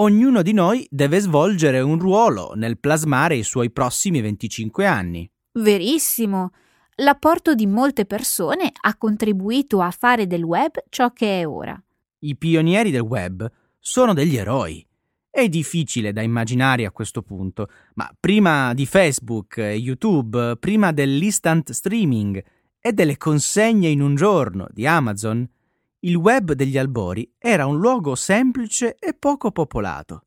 ognuno 0.00 0.42
di 0.42 0.52
noi 0.52 0.84
deve 0.90 1.20
svolgere 1.20 1.78
un 1.78 2.00
ruolo 2.00 2.54
nel 2.56 2.80
plasmare 2.80 3.36
i 3.36 3.44
suoi 3.44 3.70
prossimi 3.70 4.20
25 4.20 4.86
anni. 4.86 5.30
Verissimo. 5.52 6.50
L'apporto 6.96 7.54
di 7.54 7.68
molte 7.68 8.06
persone 8.06 8.72
ha 8.80 8.96
contribuito 8.96 9.80
a 9.80 9.92
fare 9.92 10.26
del 10.26 10.42
web 10.42 10.72
ciò 10.88 11.12
che 11.12 11.42
è 11.42 11.46
ora. 11.46 11.80
I 12.18 12.36
pionieri 12.36 12.90
del 12.90 13.02
web 13.02 13.48
sono 13.78 14.12
degli 14.14 14.36
eroi. 14.36 14.84
È 15.30 15.48
difficile 15.48 16.12
da 16.12 16.22
immaginare 16.22 16.86
a 16.86 16.90
questo 16.90 17.22
punto, 17.22 17.68
ma 17.94 18.12
prima 18.18 18.74
di 18.74 18.84
Facebook 18.84 19.58
e 19.58 19.74
YouTube, 19.74 20.56
prima 20.56 20.90
dell'instant 20.90 21.70
streaming 21.70 22.42
e 22.80 22.92
delle 22.92 23.16
consegne 23.16 23.88
in 23.88 24.00
un 24.00 24.14
giorno 24.14 24.66
di 24.70 24.86
Amazon, 24.86 25.48
il 26.00 26.16
web 26.16 26.52
degli 26.52 26.78
albori 26.78 27.30
era 27.38 27.66
un 27.66 27.78
luogo 27.78 28.14
semplice 28.14 28.96
e 28.98 29.12
poco 29.12 29.52
popolato. 29.52 30.24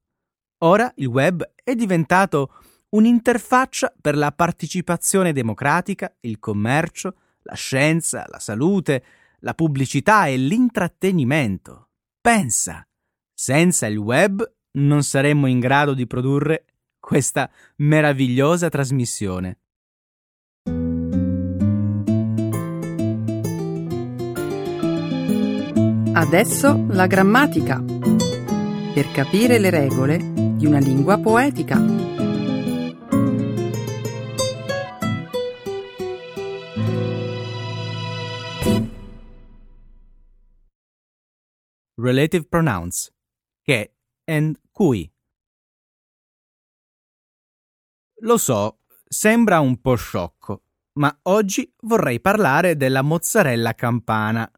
Ora 0.60 0.92
il 0.98 1.08
web 1.08 1.44
è 1.64 1.74
diventato 1.76 2.54
un'interfaccia 2.90 3.94
per 4.00 4.16
la 4.16 4.32
partecipazione 4.32 5.34
democratica, 5.34 6.16
il 6.22 6.40
commercio, 6.40 7.16
la 7.42 7.56
scienza, 7.56 8.26
la 8.30 8.40
salute, 8.40 9.04
la 9.40 9.54
pubblicità 9.56 10.28
e 10.28 10.38
l'intrattenimento. 10.38 11.90
Pensa, 12.22 12.88
senza 13.34 13.88
il 13.88 13.98
web 13.98 14.48
non 14.74 15.04
saremmo 15.04 15.48
in 15.48 15.60
grado 15.60 15.94
di 15.94 16.08
produrre 16.08 16.66
questa 17.00 17.50
meravigliosa 17.78 18.70
trasmissione. 18.70 19.63
Adesso 26.24 26.86
la 26.88 27.06
grammatica. 27.06 27.84
Per 27.84 29.12
capire 29.12 29.60
le 29.60 29.70
regole 29.70 30.18
di 30.56 30.66
una 30.66 30.80
lingua 30.80 31.20
poetica. 31.20 31.78
Relative 41.96 42.48
pronouns 42.48 43.14
che 43.62 43.98
and 44.24 44.58
cui. 44.72 45.14
Lo 48.22 48.38
so, 48.38 48.80
sembra 49.06 49.60
un 49.60 49.82
po' 49.82 49.96
sciocco, 49.96 50.64
ma 50.94 51.16
oggi 51.24 51.70
vorrei 51.82 52.22
parlare 52.22 52.78
della 52.78 53.02
mozzarella 53.02 53.74
campana, 53.76 54.50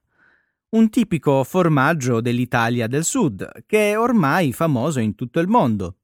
un 0.76 0.90
tipico 0.90 1.44
formaggio 1.46 2.20
dell'Italia 2.20 2.88
del 2.88 3.06
Sud, 3.06 3.64
che 3.66 3.92
è 3.92 3.98
ormai 3.98 4.52
famoso 4.52 5.00
in 5.00 5.16
tutto 5.16 5.40
il 5.40 5.48
mondo. 5.48 6.00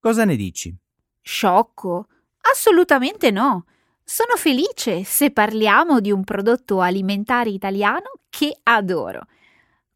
Cosa 0.00 0.24
ne 0.24 0.34
dici? 0.34 0.76
Sciocco? 1.22 2.08
Assolutamente 2.52 3.30
no. 3.30 3.66
Sono 4.02 4.34
felice 4.36 5.04
se 5.04 5.30
parliamo 5.30 6.00
di 6.00 6.10
un 6.10 6.24
prodotto 6.24 6.80
alimentare 6.80 7.50
italiano 7.50 8.10
che 8.28 8.58
adoro. 8.64 9.26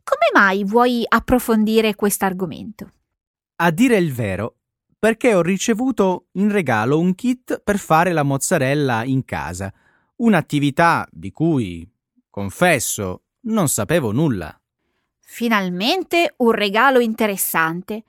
Come 0.05 0.31
mai 0.33 0.63
vuoi 0.65 1.03
approfondire 1.07 1.97
questo 1.97 2.25
argomento? 2.25 2.91
A 3.57 3.71
dire 3.71 3.97
il 3.97 4.13
vero, 4.13 4.59
perché 4.99 5.35
ho 5.35 5.43
ricevuto 5.43 6.27
in 6.33 6.51
regalo 6.53 6.99
un 6.99 7.15
kit 7.17 7.61
per 7.61 7.79
fare 7.79 8.13
la 8.13 8.23
mozzarella 8.23 9.03
in 9.03 9.25
casa, 9.25 9.73
un'attività 10.17 11.09
di 11.11 11.33
cui, 11.33 11.91
confesso, 12.31 13.22
non 13.43 13.69
sapevo 13.69 14.13
nulla. 14.13 14.57
Finalmente 15.21 16.35
un 16.39 16.51
regalo 16.53 17.01
interessante, 17.01 18.05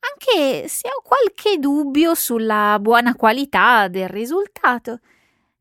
anche 0.00 0.68
se 0.68 0.88
ho 0.88 1.02
qualche 1.02 1.58
dubbio 1.58 2.14
sulla 2.14 2.78
buona 2.80 3.14
qualità 3.14 3.88
del 3.88 4.08
risultato. 4.08 5.00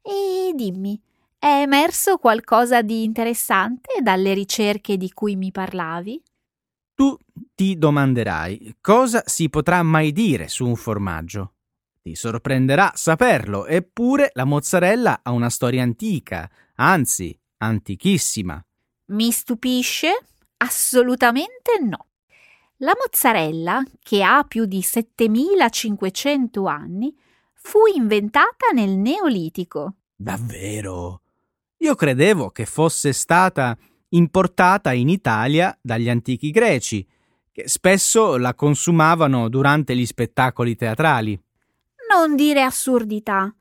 E 0.02 0.52
dimmi, 0.54 1.00
è 1.40 1.62
emerso 1.62 2.18
qualcosa 2.18 2.82
di 2.82 3.04
interessante 3.04 4.02
dalle 4.02 4.34
ricerche 4.34 4.98
di 4.98 5.12
cui 5.12 5.36
mi 5.36 5.52
parlavi? 5.52 6.22
Tu 6.94 7.16
ti 7.54 7.78
domanderai 7.78 8.78
cosa 8.82 9.22
si 9.26 9.50
potrà 9.50 9.84
mai 9.84 10.12
dire 10.12 10.48
su 10.48 10.66
un 10.66 10.76
formaggio. 10.76 11.54
Ti 12.02 12.16
sorprenderà 12.16 12.92
saperlo, 12.96 13.66
eppure 13.66 14.32
la 14.34 14.46
mozzarella 14.46 15.20
ha 15.24 15.32
una 15.32 15.50
storia 15.50 15.84
antica, 15.84 16.50
anzi, 16.76 17.38
antichissima. 17.58 18.67
Mi 19.10 19.32
stupisce? 19.32 20.26
Assolutamente 20.58 21.80
no. 21.82 22.08
La 22.78 22.94
mozzarella, 22.98 23.82
che 24.04 24.22
ha 24.22 24.44
più 24.44 24.66
di 24.66 24.82
7500 24.82 26.66
anni, 26.66 27.16
fu 27.54 27.80
inventata 27.96 28.68
nel 28.74 28.98
Neolitico. 28.98 29.94
Davvero? 30.14 31.22
Io 31.78 31.96
credevo 31.96 32.50
che 32.50 32.66
fosse 32.66 33.14
stata 33.14 33.78
importata 34.10 34.92
in 34.92 35.08
Italia 35.08 35.78
dagli 35.82 36.10
antichi 36.10 36.52
greci, 36.52 37.08
che 37.54 37.70
spesso 37.70 38.36
la 38.36 38.54
consumavano 38.56 39.48
durante 39.48 39.96
gli 39.96 40.06
spettacoli 40.06 40.76
teatrali. 40.76 41.40
Non 42.10 42.36
dire 42.36 42.62
assurdità. 42.62 43.56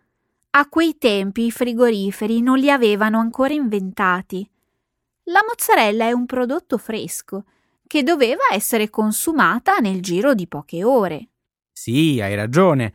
A 0.50 0.68
quei 0.68 0.98
tempi 0.98 1.46
i 1.46 1.50
frigoriferi 1.52 2.40
non 2.40 2.58
li 2.58 2.70
avevano 2.70 3.20
ancora 3.20 3.54
inventati. 3.54 4.48
La 5.28 5.44
mozzarella 5.46 6.06
è 6.06 6.12
un 6.12 6.24
prodotto 6.24 6.78
fresco 6.78 7.44
che 7.86 8.04
doveva 8.04 8.44
essere 8.52 8.90
consumata 8.90 9.78
nel 9.78 10.00
giro 10.00 10.34
di 10.34 10.46
poche 10.46 10.84
ore. 10.84 11.30
Sì, 11.72 12.20
hai 12.20 12.36
ragione, 12.36 12.94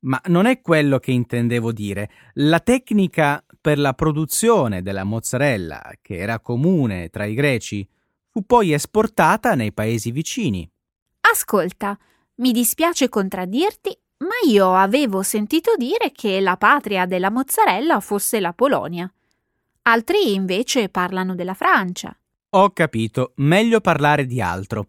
ma 0.00 0.20
non 0.26 0.46
è 0.46 0.60
quello 0.60 0.98
che 0.98 1.12
intendevo 1.12 1.70
dire. 1.70 2.10
La 2.34 2.58
tecnica 2.58 3.44
per 3.60 3.78
la 3.78 3.94
produzione 3.94 4.82
della 4.82 5.04
mozzarella, 5.04 5.92
che 6.02 6.16
era 6.16 6.40
comune 6.40 7.10
tra 7.10 7.24
i 7.26 7.34
greci, 7.34 7.88
fu 8.28 8.44
poi 8.44 8.72
esportata 8.72 9.54
nei 9.54 9.72
paesi 9.72 10.10
vicini. 10.10 10.68
Ascolta, 11.20 11.96
mi 12.36 12.50
dispiace 12.50 13.08
contraddirti, 13.08 13.96
ma 14.18 14.50
io 14.50 14.74
avevo 14.74 15.22
sentito 15.22 15.74
dire 15.76 16.10
che 16.10 16.40
la 16.40 16.56
patria 16.56 17.06
della 17.06 17.30
mozzarella 17.30 18.00
fosse 18.00 18.40
la 18.40 18.52
Polonia. 18.52 19.08
Altri 19.88 20.34
invece 20.34 20.90
parlano 20.90 21.34
della 21.34 21.54
Francia. 21.54 22.14
Ho 22.50 22.70
capito, 22.72 23.32
meglio 23.36 23.80
parlare 23.80 24.26
di 24.26 24.38
altro. 24.38 24.88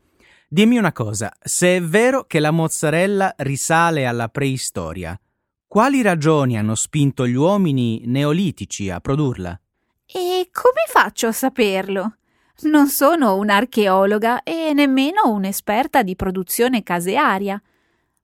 Dimmi 0.49 0.77
una 0.77 0.91
cosa, 0.91 1.31
se 1.41 1.77
è 1.77 1.81
vero 1.81 2.25
che 2.25 2.41
la 2.41 2.51
mozzarella 2.51 3.33
risale 3.37 4.05
alla 4.05 4.27
preistoria, 4.27 5.17
quali 5.65 6.01
ragioni 6.01 6.57
hanno 6.57 6.75
spinto 6.75 7.25
gli 7.25 7.35
uomini 7.35 8.01
neolitici 8.07 8.89
a 8.89 8.99
produrla? 8.99 9.57
E 10.05 10.49
come 10.51 10.83
faccio 10.89 11.27
a 11.27 11.31
saperlo? 11.31 12.17
Non 12.63 12.87
sono 12.89 13.37
un'archeologa 13.37 14.43
e 14.43 14.73
nemmeno 14.73 15.29
un'esperta 15.31 16.03
di 16.03 16.17
produzione 16.17 16.83
casearia. 16.83 17.61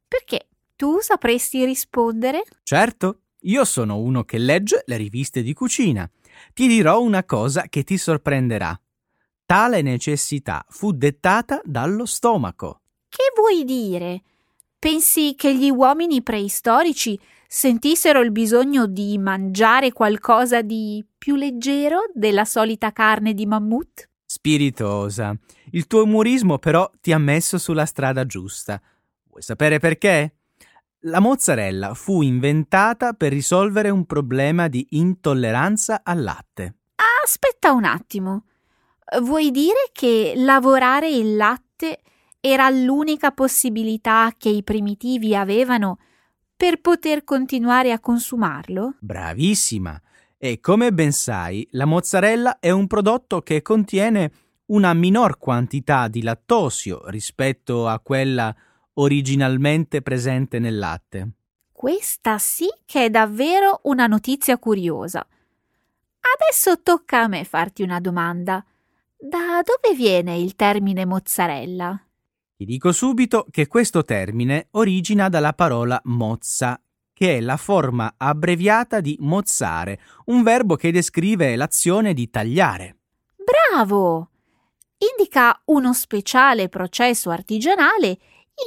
Perché 0.05 0.47
tu 0.75 0.99
sapresti 0.99 1.63
rispondere? 1.63 2.43
Certo, 2.63 3.19
io 3.45 3.65
sono 3.65 3.97
uno 3.97 4.23
che 4.23 4.37
legge 4.37 4.83
le 4.85 4.97
riviste 4.97 5.41
di 5.41 5.53
cucina. 5.53 6.09
Ti 6.53 6.67
dirò 6.67 7.01
una 7.01 7.23
cosa 7.23 7.63
che 7.69 7.83
ti 7.83 7.97
sorprenderà. 7.97 8.79
Tale 9.45 9.81
necessità 9.81 10.65
fu 10.69 10.91
dettata 10.91 11.61
dallo 11.63 12.05
stomaco. 12.05 12.81
Che 13.09 13.31
vuoi 13.35 13.63
dire? 13.63 14.21
Pensi 14.79 15.35
che 15.35 15.55
gli 15.55 15.69
uomini 15.69 16.21
preistorici 16.21 17.19
sentissero 17.47 18.21
il 18.21 18.31
bisogno 18.31 18.87
di 18.87 19.17
mangiare 19.17 19.91
qualcosa 19.91 20.61
di 20.61 21.03
più 21.17 21.35
leggero 21.35 22.09
della 22.13 22.45
solita 22.45 22.91
carne 22.91 23.33
di 23.33 23.45
mammut? 23.45 24.09
Spiritosa. 24.25 25.35
Il 25.71 25.87
tuo 25.87 26.03
umorismo 26.03 26.57
però 26.57 26.89
ti 26.99 27.11
ha 27.11 27.17
messo 27.17 27.57
sulla 27.57 27.85
strada 27.85 28.25
giusta. 28.25 28.81
Vuoi 29.29 29.41
sapere 29.41 29.79
perché? 29.79 30.34
La 31.07 31.19
mozzarella 31.19 31.93
fu 31.93 32.23
inventata 32.23 33.13
per 33.13 33.31
risolvere 33.31 33.91
un 33.91 34.05
problema 34.05 34.67
di 34.67 34.87
intolleranza 34.91 36.01
al 36.03 36.23
latte. 36.23 36.77
Aspetta 37.23 37.73
un 37.73 37.83
attimo. 37.83 38.45
Vuoi 39.21 39.51
dire 39.51 39.91
che 39.91 40.33
lavorare 40.35 41.11
il 41.11 41.35
latte 41.35 41.99
era 42.39 42.71
l'unica 42.71 43.31
possibilità 43.31 44.33
che 44.35 44.49
i 44.49 44.63
primitivi 44.63 45.35
avevano 45.35 45.99
per 46.57 46.81
poter 46.81 47.23
continuare 47.23 47.91
a 47.91 47.99
consumarlo? 47.99 48.95
Bravissima! 48.99 50.01
E 50.39 50.59
come 50.59 50.91
ben 50.91 51.11
sai, 51.11 51.67
la 51.71 51.85
mozzarella 51.85 52.57
è 52.57 52.71
un 52.71 52.87
prodotto 52.87 53.41
che 53.41 53.61
contiene 53.61 54.31
una 54.67 54.95
minor 54.95 55.37
quantità 55.37 56.07
di 56.07 56.23
lattosio 56.23 57.07
rispetto 57.09 57.87
a 57.87 57.99
quella 57.99 58.55
originalmente 58.95 60.01
presente 60.01 60.59
nel 60.59 60.77
latte. 60.77 61.29
Questa 61.71 62.37
sì 62.37 62.67
che 62.85 63.05
è 63.05 63.09
davvero 63.09 63.81
una 63.83 64.07
notizia 64.07 64.57
curiosa. 64.57 65.25
Adesso 66.37 66.81
tocca 66.81 67.21
a 67.21 67.27
me 67.27 67.43
farti 67.43 67.83
una 67.83 67.99
domanda. 67.99 68.63
Da 69.17 69.61
dove 69.63 69.95
viene 69.95 70.37
il 70.37 70.55
termine 70.55 71.05
mozzarella? 71.05 71.99
Ti 72.57 72.65
dico 72.65 72.91
subito 72.91 73.45
che 73.51 73.67
questo 73.67 74.03
termine 74.03 74.67
origina 74.71 75.29
dalla 75.29 75.53
parola 75.53 75.99
mozza, 76.05 76.79
che 77.13 77.37
è 77.37 77.41
la 77.41 77.57
forma 77.57 78.13
abbreviata 78.17 79.01
di 79.01 79.17
mozzare, 79.19 79.99
un 80.25 80.43
verbo 80.43 80.75
che 80.75 80.91
descrive 80.91 81.55
l'azione 81.55 82.13
di 82.13 82.29
tagliare. 82.29 82.97
Bravo! 83.35 84.29
Indica 84.97 85.61
uno 85.65 85.93
speciale 85.93 86.69
processo 86.69 87.29
artigianale 87.29 88.17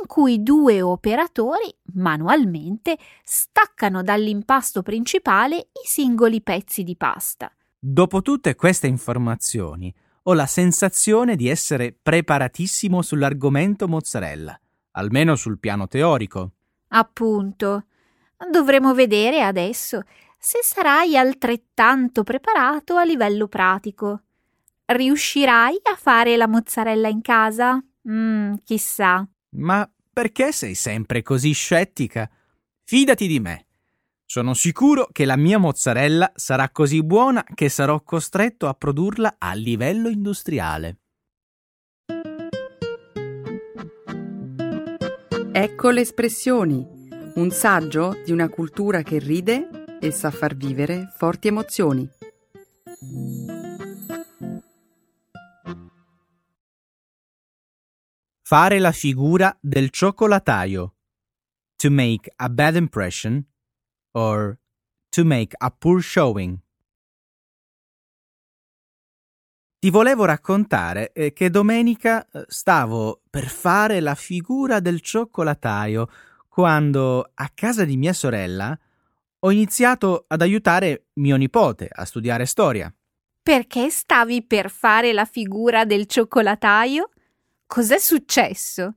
in 0.00 0.06
cui 0.06 0.42
due 0.42 0.82
operatori 0.82 1.74
manualmente 1.94 2.98
staccano 3.22 4.02
dall'impasto 4.02 4.82
principale 4.82 5.56
i 5.56 5.86
singoli 5.86 6.42
pezzi 6.42 6.82
di 6.82 6.96
pasta. 6.96 7.50
Dopo 7.78 8.22
tutte 8.22 8.54
queste 8.54 8.86
informazioni, 8.86 9.94
ho 10.24 10.34
la 10.34 10.46
sensazione 10.46 11.36
di 11.36 11.48
essere 11.48 11.96
preparatissimo 12.00 13.00
sull'argomento 13.00 13.88
mozzarella, 13.88 14.58
almeno 14.92 15.36
sul 15.36 15.58
piano 15.58 15.88
teorico. 15.88 16.52
Appunto. 16.88 17.84
Dovremo 18.50 18.94
vedere 18.94 19.42
adesso 19.42 20.02
se 20.38 20.60
sarai 20.62 21.16
altrettanto 21.16 22.22
preparato 22.22 22.96
a 22.96 23.04
livello 23.04 23.48
pratico. 23.48 24.22
Riuscirai 24.84 25.80
a 25.82 25.96
fare 25.96 26.36
la 26.36 26.46
mozzarella 26.46 27.08
in 27.08 27.20
casa? 27.20 27.82
Mm, 28.08 28.54
chissà. 28.64 29.26
Ma 29.58 29.88
perché 30.12 30.52
sei 30.52 30.74
sempre 30.74 31.22
così 31.22 31.52
scettica? 31.52 32.30
Fidati 32.84 33.26
di 33.26 33.40
me. 33.40 33.66
Sono 34.24 34.54
sicuro 34.54 35.08
che 35.10 35.24
la 35.24 35.36
mia 35.36 35.58
mozzarella 35.58 36.32
sarà 36.34 36.70
così 36.70 37.02
buona 37.02 37.44
che 37.54 37.68
sarò 37.68 38.02
costretto 38.02 38.68
a 38.68 38.74
produrla 38.74 39.36
a 39.38 39.54
livello 39.54 40.08
industriale. 40.08 40.98
Ecco 45.50 45.90
le 45.90 46.00
espressioni, 46.02 46.86
un 47.34 47.50
saggio 47.50 48.20
di 48.24 48.32
una 48.32 48.48
cultura 48.48 49.02
che 49.02 49.18
ride 49.18 49.98
e 49.98 50.10
sa 50.10 50.30
far 50.30 50.54
vivere 50.54 51.12
forti 51.16 51.48
emozioni. 51.48 52.08
Fare 58.50 58.78
la 58.78 58.92
figura 58.92 59.54
del 59.60 59.90
cioccolataio. 59.90 60.94
To 61.76 61.90
make 61.90 62.32
a 62.36 62.48
bad 62.48 62.76
impression 62.76 63.44
or 64.12 64.58
to 65.10 65.22
make 65.22 65.54
a 65.58 65.70
poor 65.70 66.00
showing. 66.00 66.58
Ti 69.78 69.90
volevo 69.90 70.24
raccontare 70.24 71.12
eh, 71.12 71.34
che 71.34 71.50
domenica 71.50 72.26
eh, 72.26 72.46
stavo 72.48 73.20
per 73.28 73.48
fare 73.48 74.00
la 74.00 74.14
figura 74.14 74.80
del 74.80 75.02
cioccolataio 75.02 76.08
quando 76.48 77.30
a 77.34 77.50
casa 77.52 77.84
di 77.84 77.98
mia 77.98 78.14
sorella 78.14 78.74
ho 79.40 79.50
iniziato 79.50 80.24
ad 80.26 80.40
aiutare 80.40 81.08
mio 81.16 81.36
nipote 81.36 81.86
a 81.92 82.06
studiare 82.06 82.46
storia. 82.46 82.90
Perché 83.42 83.90
stavi 83.90 84.42
per 84.42 84.70
fare 84.70 85.12
la 85.12 85.26
figura 85.26 85.84
del 85.84 86.06
cioccolataio? 86.06 87.10
Cos'è 87.68 87.98
successo? 87.98 88.94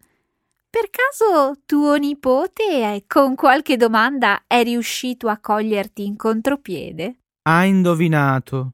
Per 0.69 0.89
caso 0.89 1.59
tuo 1.65 1.97
nipote 1.97 3.03
con 3.05 3.35
qualche 3.35 3.75
domanda 3.75 4.45
è 4.47 4.63
riuscito 4.63 5.27
a 5.27 5.39
coglierti 5.39 6.05
in 6.05 6.15
contropiede? 6.15 7.17
Ha 7.41 7.65
indovinato. 7.65 8.71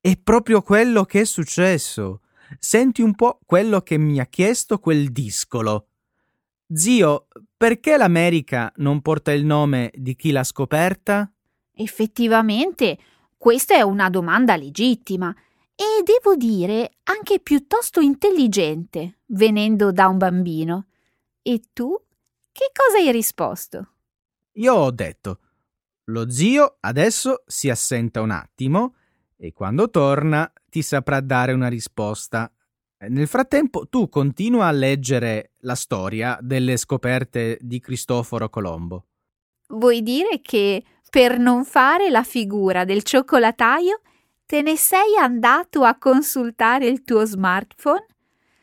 È 0.00 0.16
proprio 0.16 0.62
quello 0.62 1.04
che 1.04 1.20
è 1.20 1.24
successo. 1.24 2.22
Senti 2.58 3.02
un 3.02 3.14
po' 3.14 3.40
quello 3.44 3.82
che 3.82 3.98
mi 3.98 4.18
ha 4.20 4.24
chiesto 4.24 4.78
quel 4.78 5.12
discolo. 5.12 5.88
Zio, 6.72 7.26
perché 7.58 7.98
l'America 7.98 8.72
non 8.76 9.02
porta 9.02 9.32
il 9.32 9.44
nome 9.44 9.90
di 9.94 10.16
chi 10.16 10.30
l'ha 10.30 10.44
scoperta? 10.44 11.30
Effettivamente, 11.74 12.98
questa 13.36 13.74
è 13.74 13.82
una 13.82 14.08
domanda 14.08 14.56
legittima 14.56 15.36
e 15.80 16.02
devo 16.02 16.36
dire 16.36 16.96
anche 17.04 17.40
piuttosto 17.40 18.00
intelligente, 18.00 19.20
venendo 19.28 19.92
da 19.92 20.08
un 20.08 20.18
bambino. 20.18 20.88
E 21.40 21.62
tu? 21.72 21.98
Che 22.52 22.70
cosa 22.74 22.98
hai 22.98 23.10
risposto? 23.10 23.92
Io 24.56 24.74
ho 24.74 24.90
detto: 24.90 25.38
Lo 26.04 26.30
zio 26.30 26.76
adesso 26.80 27.44
si 27.46 27.70
assenta 27.70 28.20
un 28.20 28.30
attimo 28.30 28.96
e 29.38 29.54
quando 29.54 29.88
torna 29.88 30.52
ti 30.68 30.82
saprà 30.82 31.20
dare 31.20 31.54
una 31.54 31.68
risposta. 31.68 32.52
Nel 33.08 33.26
frattempo 33.26 33.86
tu 33.88 34.10
continua 34.10 34.66
a 34.66 34.72
leggere 34.72 35.52
la 35.60 35.74
storia 35.74 36.38
delle 36.42 36.76
scoperte 36.76 37.56
di 37.58 37.80
Cristoforo 37.80 38.50
Colombo. 38.50 39.06
Vuoi 39.68 40.02
dire 40.02 40.42
che 40.42 40.84
per 41.08 41.38
non 41.38 41.64
fare 41.64 42.10
la 42.10 42.22
figura 42.22 42.84
del 42.84 43.02
cioccolataio 43.02 44.02
te 44.50 44.62
ne 44.62 44.76
sei 44.76 45.16
andato 45.16 45.84
a 45.84 45.96
consultare 45.96 46.88
il 46.88 47.04
tuo 47.04 47.24
smartphone? 47.24 48.04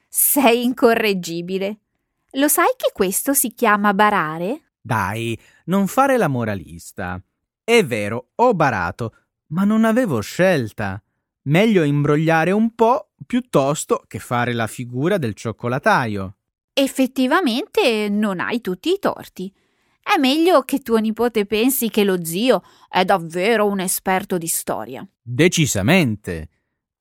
Sei 0.10 0.66
incorreggibile. 0.66 1.78
Lo 2.32 2.50
sai 2.50 2.74
che 2.76 2.92
questo 2.94 3.34
si 3.34 3.54
chiama 3.54 3.94
barare? 3.94 4.72
Dai, 4.82 5.40
non 5.68 5.88
fare 5.88 6.18
la 6.18 6.28
moralista. 6.28 7.24
È 7.64 7.86
vero, 7.86 8.32
ho 8.36 8.54
barato, 8.54 9.14
ma 9.52 9.64
non 9.64 9.86
avevo 9.86 10.20
scelta. 10.20 11.02
Meglio 11.44 11.84
imbrogliare 11.84 12.52
un 12.52 12.76
po' 12.76 13.12
piuttosto 13.26 14.04
che 14.08 14.20
fare 14.20 14.52
la 14.52 14.68
figura 14.68 15.18
del 15.18 15.36
cioccolataio. 15.36 16.36
Effettivamente 16.74 18.10
non 18.10 18.42
hai 18.42 18.60
tutti 18.60 18.92
i 18.92 19.00
torti. 19.00 19.50
È 20.08 20.18
meglio 20.18 20.62
che 20.62 20.80
tuo 20.80 21.00
nipote 21.00 21.46
pensi 21.46 21.90
che 21.90 22.06
lo 22.06 22.24
zio 22.24 22.64
è 22.88 23.04
davvero 23.04 23.66
un 23.66 23.82
esperto 23.82 24.38
di 24.38 24.48
storia. 24.48 25.06
Decisamente. 25.22 26.50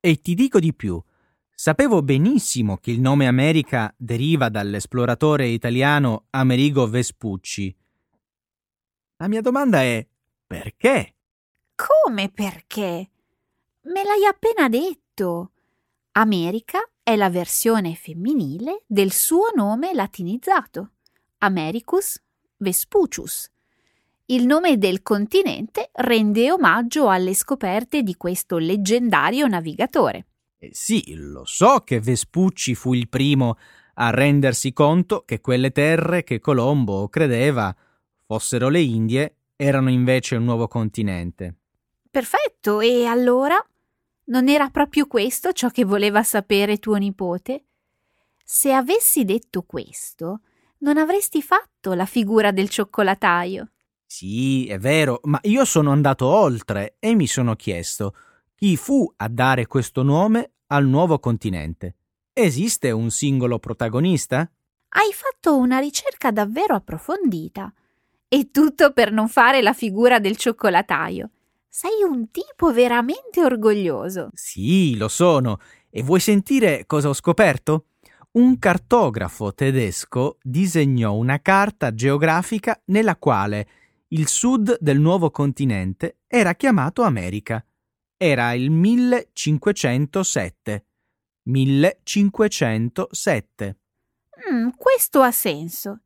E 0.01 0.21
ti 0.21 0.35
dico 0.35 0.59
di 0.59 0.75
più. 0.75 1.01
Sapevo 1.55 2.03
benissimo 2.03 2.79
che 2.79 2.91
il 2.91 3.01
nome 3.01 3.29
America 3.29 3.95
deriva 3.97 4.49
dall'esploratore 4.49 5.47
italiano 5.47 6.27
Amerigo 6.31 6.89
Vespucci. 6.89 7.75
La 9.19 9.29
mia 9.29 9.41
domanda 9.41 9.83
è 9.83 10.05
perché? 10.45 11.15
Come 11.77 12.29
perché? 12.29 13.11
Me 13.83 14.03
l'hai 14.03 14.25
appena 14.29 14.69
detto. 14.69 15.53
America 16.11 16.81
è 17.05 17.15
la 17.15 17.31
versione 17.31 17.95
femminile 17.95 18.83
del 18.85 19.13
suo 19.13 19.53
nome 19.55 19.95
latinizzato, 19.95 20.95
Americus 21.39 22.21
Vespucius. 22.57 23.51
Il 24.27 24.47
nome 24.47 24.79
del 24.79 25.03
continente 25.03 25.91
rende 25.93 26.51
omaggio 26.51 27.09
alle 27.09 27.35
scoperte 27.35 28.03
di 28.03 28.17
questo 28.17 28.59
leggendario 28.59 29.47
navigatore. 29.47 30.27
Eh 30.59 30.71
sì, 30.73 31.15
lo 31.15 31.45
so 31.45 31.81
che 31.85 32.01
Vespucci 32.01 32.75
fu 32.75 32.95
il 32.95 33.09
primo 33.09 33.57
a 33.95 34.11
rendersi 34.11 34.73
conto 34.73 35.23
che 35.25 35.41
quelle 35.41 35.71
terre 35.71 36.25
che 36.25 36.41
Colombo 36.41 37.09
credeva 37.09 37.75
fossero 38.27 38.69
le 38.69 38.81
Indie 38.81 39.37
erano 39.55 39.91
invece 39.91 40.37
un 40.37 40.45
nuovo 40.45 40.67
continente. 40.69 41.55
Perfetto, 42.11 42.81
e 42.81 43.05
allora? 43.05 43.57
Non 44.25 44.49
era 44.49 44.71
proprio 44.71 45.07
questo 45.07 45.53
ciò 45.53 45.69
che 45.69 45.85
voleva 45.85 46.23
sapere 46.25 46.79
tuo 46.79 46.97
nipote? 46.97 47.65
Se 48.45 48.73
avessi 48.73 49.25
detto 49.25 49.63
questo, 49.63 50.41
non 50.87 50.99
avresti 50.99 51.43
fatto 51.43 51.95
la 51.95 52.07
figura 52.07 52.53
del 52.53 52.69
cioccolataio. 52.69 53.71
Sì, 54.07 54.69
è 54.69 54.79
vero, 54.79 55.19
ma 55.25 55.41
io 55.43 55.65
sono 55.65 55.91
andato 55.91 56.27
oltre 56.27 56.95
e 57.01 57.17
mi 57.17 57.27
sono 57.27 57.57
chiesto 57.57 58.15
chi 58.55 58.77
fu 58.77 59.13
a 59.17 59.29
dare 59.29 59.67
questo 59.67 60.05
nome 60.05 60.53
al 60.69 60.87
nuovo 60.87 61.19
continente. 61.19 61.97
Esiste 62.33 62.93
un 62.93 63.11
singolo 63.11 63.59
protagonista? 63.59 64.49
Hai 64.91 65.13
fatto 65.13 65.57
una 65.57 65.79
ricerca 65.79 66.31
davvero 66.31 66.77
approfondita. 66.77 67.73
E 68.29 68.51
tutto 68.53 68.93
per 68.93 69.11
non 69.11 69.29
fare 69.29 69.63
la 69.63 69.73
figura 69.73 70.21
del 70.21 70.37
cioccolataio. 70.37 71.31
Sei 71.69 72.03
un 72.09 72.31
tipo 72.31 72.73
veramente 72.73 73.43
orgoglioso. 73.43 74.31
Sì, 74.33 74.97
lo 74.97 75.09
sono. 75.09 75.59
E 75.91 76.03
vuoi 76.03 76.21
sentire 76.21 76.87
cosa 76.87 77.09
ho 77.09 77.13
scoperto? 77.13 77.87
Un 78.37 78.59
cartografo 78.59 79.55
tedesco 79.55 80.37
disegnò 80.43 81.15
una 81.15 81.41
carta 81.41 81.95
geografica 81.95 82.79
nella 82.87 83.17
quale 83.17 83.69
il 84.09 84.27
sud 84.29 84.77
del 84.79 85.01
nuovo 85.01 85.31
continente 85.31 86.19
era 86.27 86.55
chiamato 86.55 87.01
America. 87.03 87.65
Era 88.15 88.53
il 88.53 88.71
1507. 88.71 90.85
1507. 91.45 93.79
Mm, 94.53 94.69
questo 94.77 95.23
ha 95.23 95.31
senso. 95.31 96.01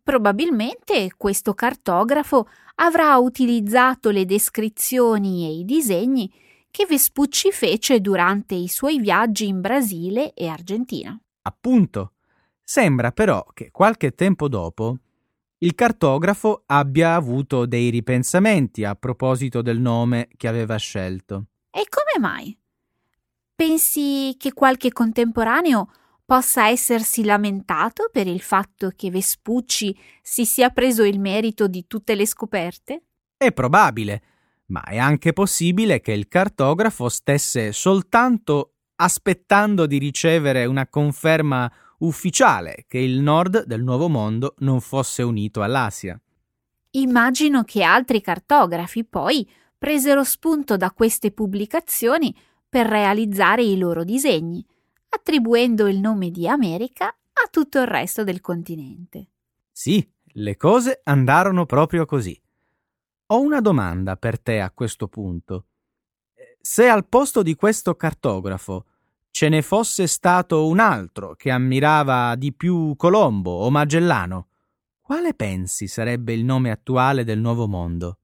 Probabilmente 0.00 1.12
questo 1.16 1.54
cartografo 1.54 2.46
avrà 2.76 3.16
utilizzato 3.16 4.10
le 4.10 4.24
descrizioni 4.26 5.44
e 5.44 5.58
i 5.58 5.64
disegni 5.64 6.32
che 6.70 6.86
Vespucci 6.86 7.50
fece 7.50 8.00
durante 8.00 8.54
i 8.54 8.68
suoi 8.68 9.00
viaggi 9.00 9.48
in 9.48 9.60
Brasile 9.60 10.34
e 10.34 10.46
Argentina. 10.46 11.18
Appunto. 11.46 12.12
Sembra 12.62 13.12
però 13.12 13.44
che 13.52 13.70
qualche 13.70 14.14
tempo 14.14 14.48
dopo 14.48 14.98
il 15.58 15.74
cartografo 15.74 16.64
abbia 16.66 17.14
avuto 17.14 17.66
dei 17.66 17.90
ripensamenti 17.90 18.84
a 18.84 18.94
proposito 18.94 19.62
del 19.62 19.78
nome 19.78 20.28
che 20.36 20.48
aveva 20.48 20.76
scelto. 20.76 21.46
E 21.70 21.84
come 21.88 22.26
mai? 22.26 22.56
Pensi 23.54 24.34
che 24.38 24.52
qualche 24.52 24.92
contemporaneo 24.92 25.90
possa 26.24 26.68
essersi 26.68 27.24
lamentato 27.24 28.08
per 28.10 28.26
il 28.26 28.40
fatto 28.40 28.92
che 28.96 29.10
Vespucci 29.10 29.96
si 30.22 30.44
sia 30.44 30.70
preso 30.70 31.04
il 31.04 31.20
merito 31.20 31.66
di 31.66 31.86
tutte 31.86 32.14
le 32.14 32.26
scoperte? 32.26 33.02
È 33.36 33.52
probabile, 33.52 34.22
ma 34.66 34.82
è 34.82 34.96
anche 34.98 35.32
possibile 35.32 36.00
che 36.00 36.12
il 36.12 36.28
cartografo 36.28 37.08
stesse 37.08 37.72
soltanto 37.72 38.73
aspettando 38.96 39.86
di 39.86 39.98
ricevere 39.98 40.64
una 40.66 40.86
conferma 40.86 41.70
ufficiale 41.98 42.84
che 42.86 42.98
il 42.98 43.20
nord 43.20 43.64
del 43.64 43.82
Nuovo 43.82 44.08
Mondo 44.08 44.54
non 44.58 44.80
fosse 44.80 45.22
unito 45.22 45.62
all'Asia. 45.62 46.20
Immagino 46.90 47.64
che 47.64 47.82
altri 47.82 48.20
cartografi 48.20 49.04
poi 49.04 49.48
presero 49.76 50.22
spunto 50.24 50.76
da 50.76 50.92
queste 50.92 51.32
pubblicazioni 51.32 52.34
per 52.68 52.86
realizzare 52.86 53.62
i 53.62 53.76
loro 53.76 54.04
disegni, 54.04 54.64
attribuendo 55.08 55.86
il 55.86 55.98
nome 55.98 56.30
di 56.30 56.48
America 56.48 57.06
a 57.06 57.48
tutto 57.50 57.80
il 57.80 57.86
resto 57.86 58.24
del 58.24 58.40
continente. 58.40 59.28
Sì, 59.70 60.08
le 60.36 60.56
cose 60.56 61.00
andarono 61.04 61.66
proprio 61.66 62.04
così. 62.04 62.40
Ho 63.26 63.40
una 63.40 63.60
domanda 63.60 64.16
per 64.16 64.40
te 64.40 64.60
a 64.60 64.70
questo 64.70 65.08
punto. 65.08 65.66
Se 66.66 66.88
al 66.88 67.06
posto 67.06 67.42
di 67.42 67.56
questo 67.56 67.94
cartografo 67.94 68.86
ce 69.30 69.50
ne 69.50 69.60
fosse 69.60 70.06
stato 70.06 70.66
un 70.66 70.78
altro 70.78 71.34
che 71.34 71.50
ammirava 71.50 72.34
di 72.36 72.54
più 72.54 72.96
Colombo 72.96 73.50
o 73.50 73.70
Magellano, 73.70 74.46
quale 75.02 75.34
pensi 75.34 75.86
sarebbe 75.86 76.32
il 76.32 76.42
nome 76.42 76.70
attuale 76.70 77.22
del 77.22 77.38
nuovo 77.38 77.68
mondo? 77.68 78.18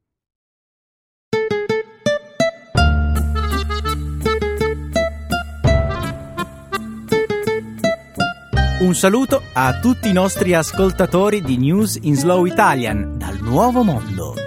Un 8.81 8.94
saluto 8.94 9.42
a 9.53 9.79
tutti 9.81 10.09
i 10.09 10.14
nostri 10.14 10.55
ascoltatori 10.55 11.42
di 11.42 11.59
News 11.59 11.98
in 12.00 12.16
Slow 12.16 12.46
Italian 12.46 13.18
dal 13.18 13.38
nuovo 13.42 13.83
mondo. 13.83 14.39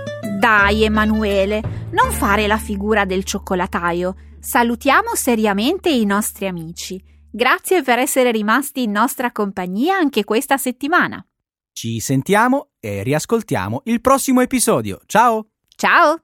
Dai, 0.43 0.83
Emanuele, 0.83 1.87
non 1.91 2.11
fare 2.11 2.47
la 2.47 2.57
figura 2.57 3.05
del 3.05 3.23
cioccolataio. 3.23 4.13
Salutiamo 4.41 5.15
seriamente 5.15 5.89
i 5.89 6.03
nostri 6.03 6.47
amici. 6.47 7.01
Grazie 7.31 7.81
per 7.81 7.97
essere 7.99 8.29
rimasti 8.29 8.83
in 8.83 8.91
nostra 8.91 9.31
compagnia 9.31 9.95
anche 9.95 10.25
questa 10.25 10.57
settimana. 10.57 11.25
Ci 11.71 12.01
sentiamo 12.01 12.71
e 12.81 13.03
riascoltiamo 13.03 13.83
il 13.85 14.01
prossimo 14.01 14.41
episodio. 14.41 14.99
Ciao! 15.05 15.47
Ciao! 15.77 16.19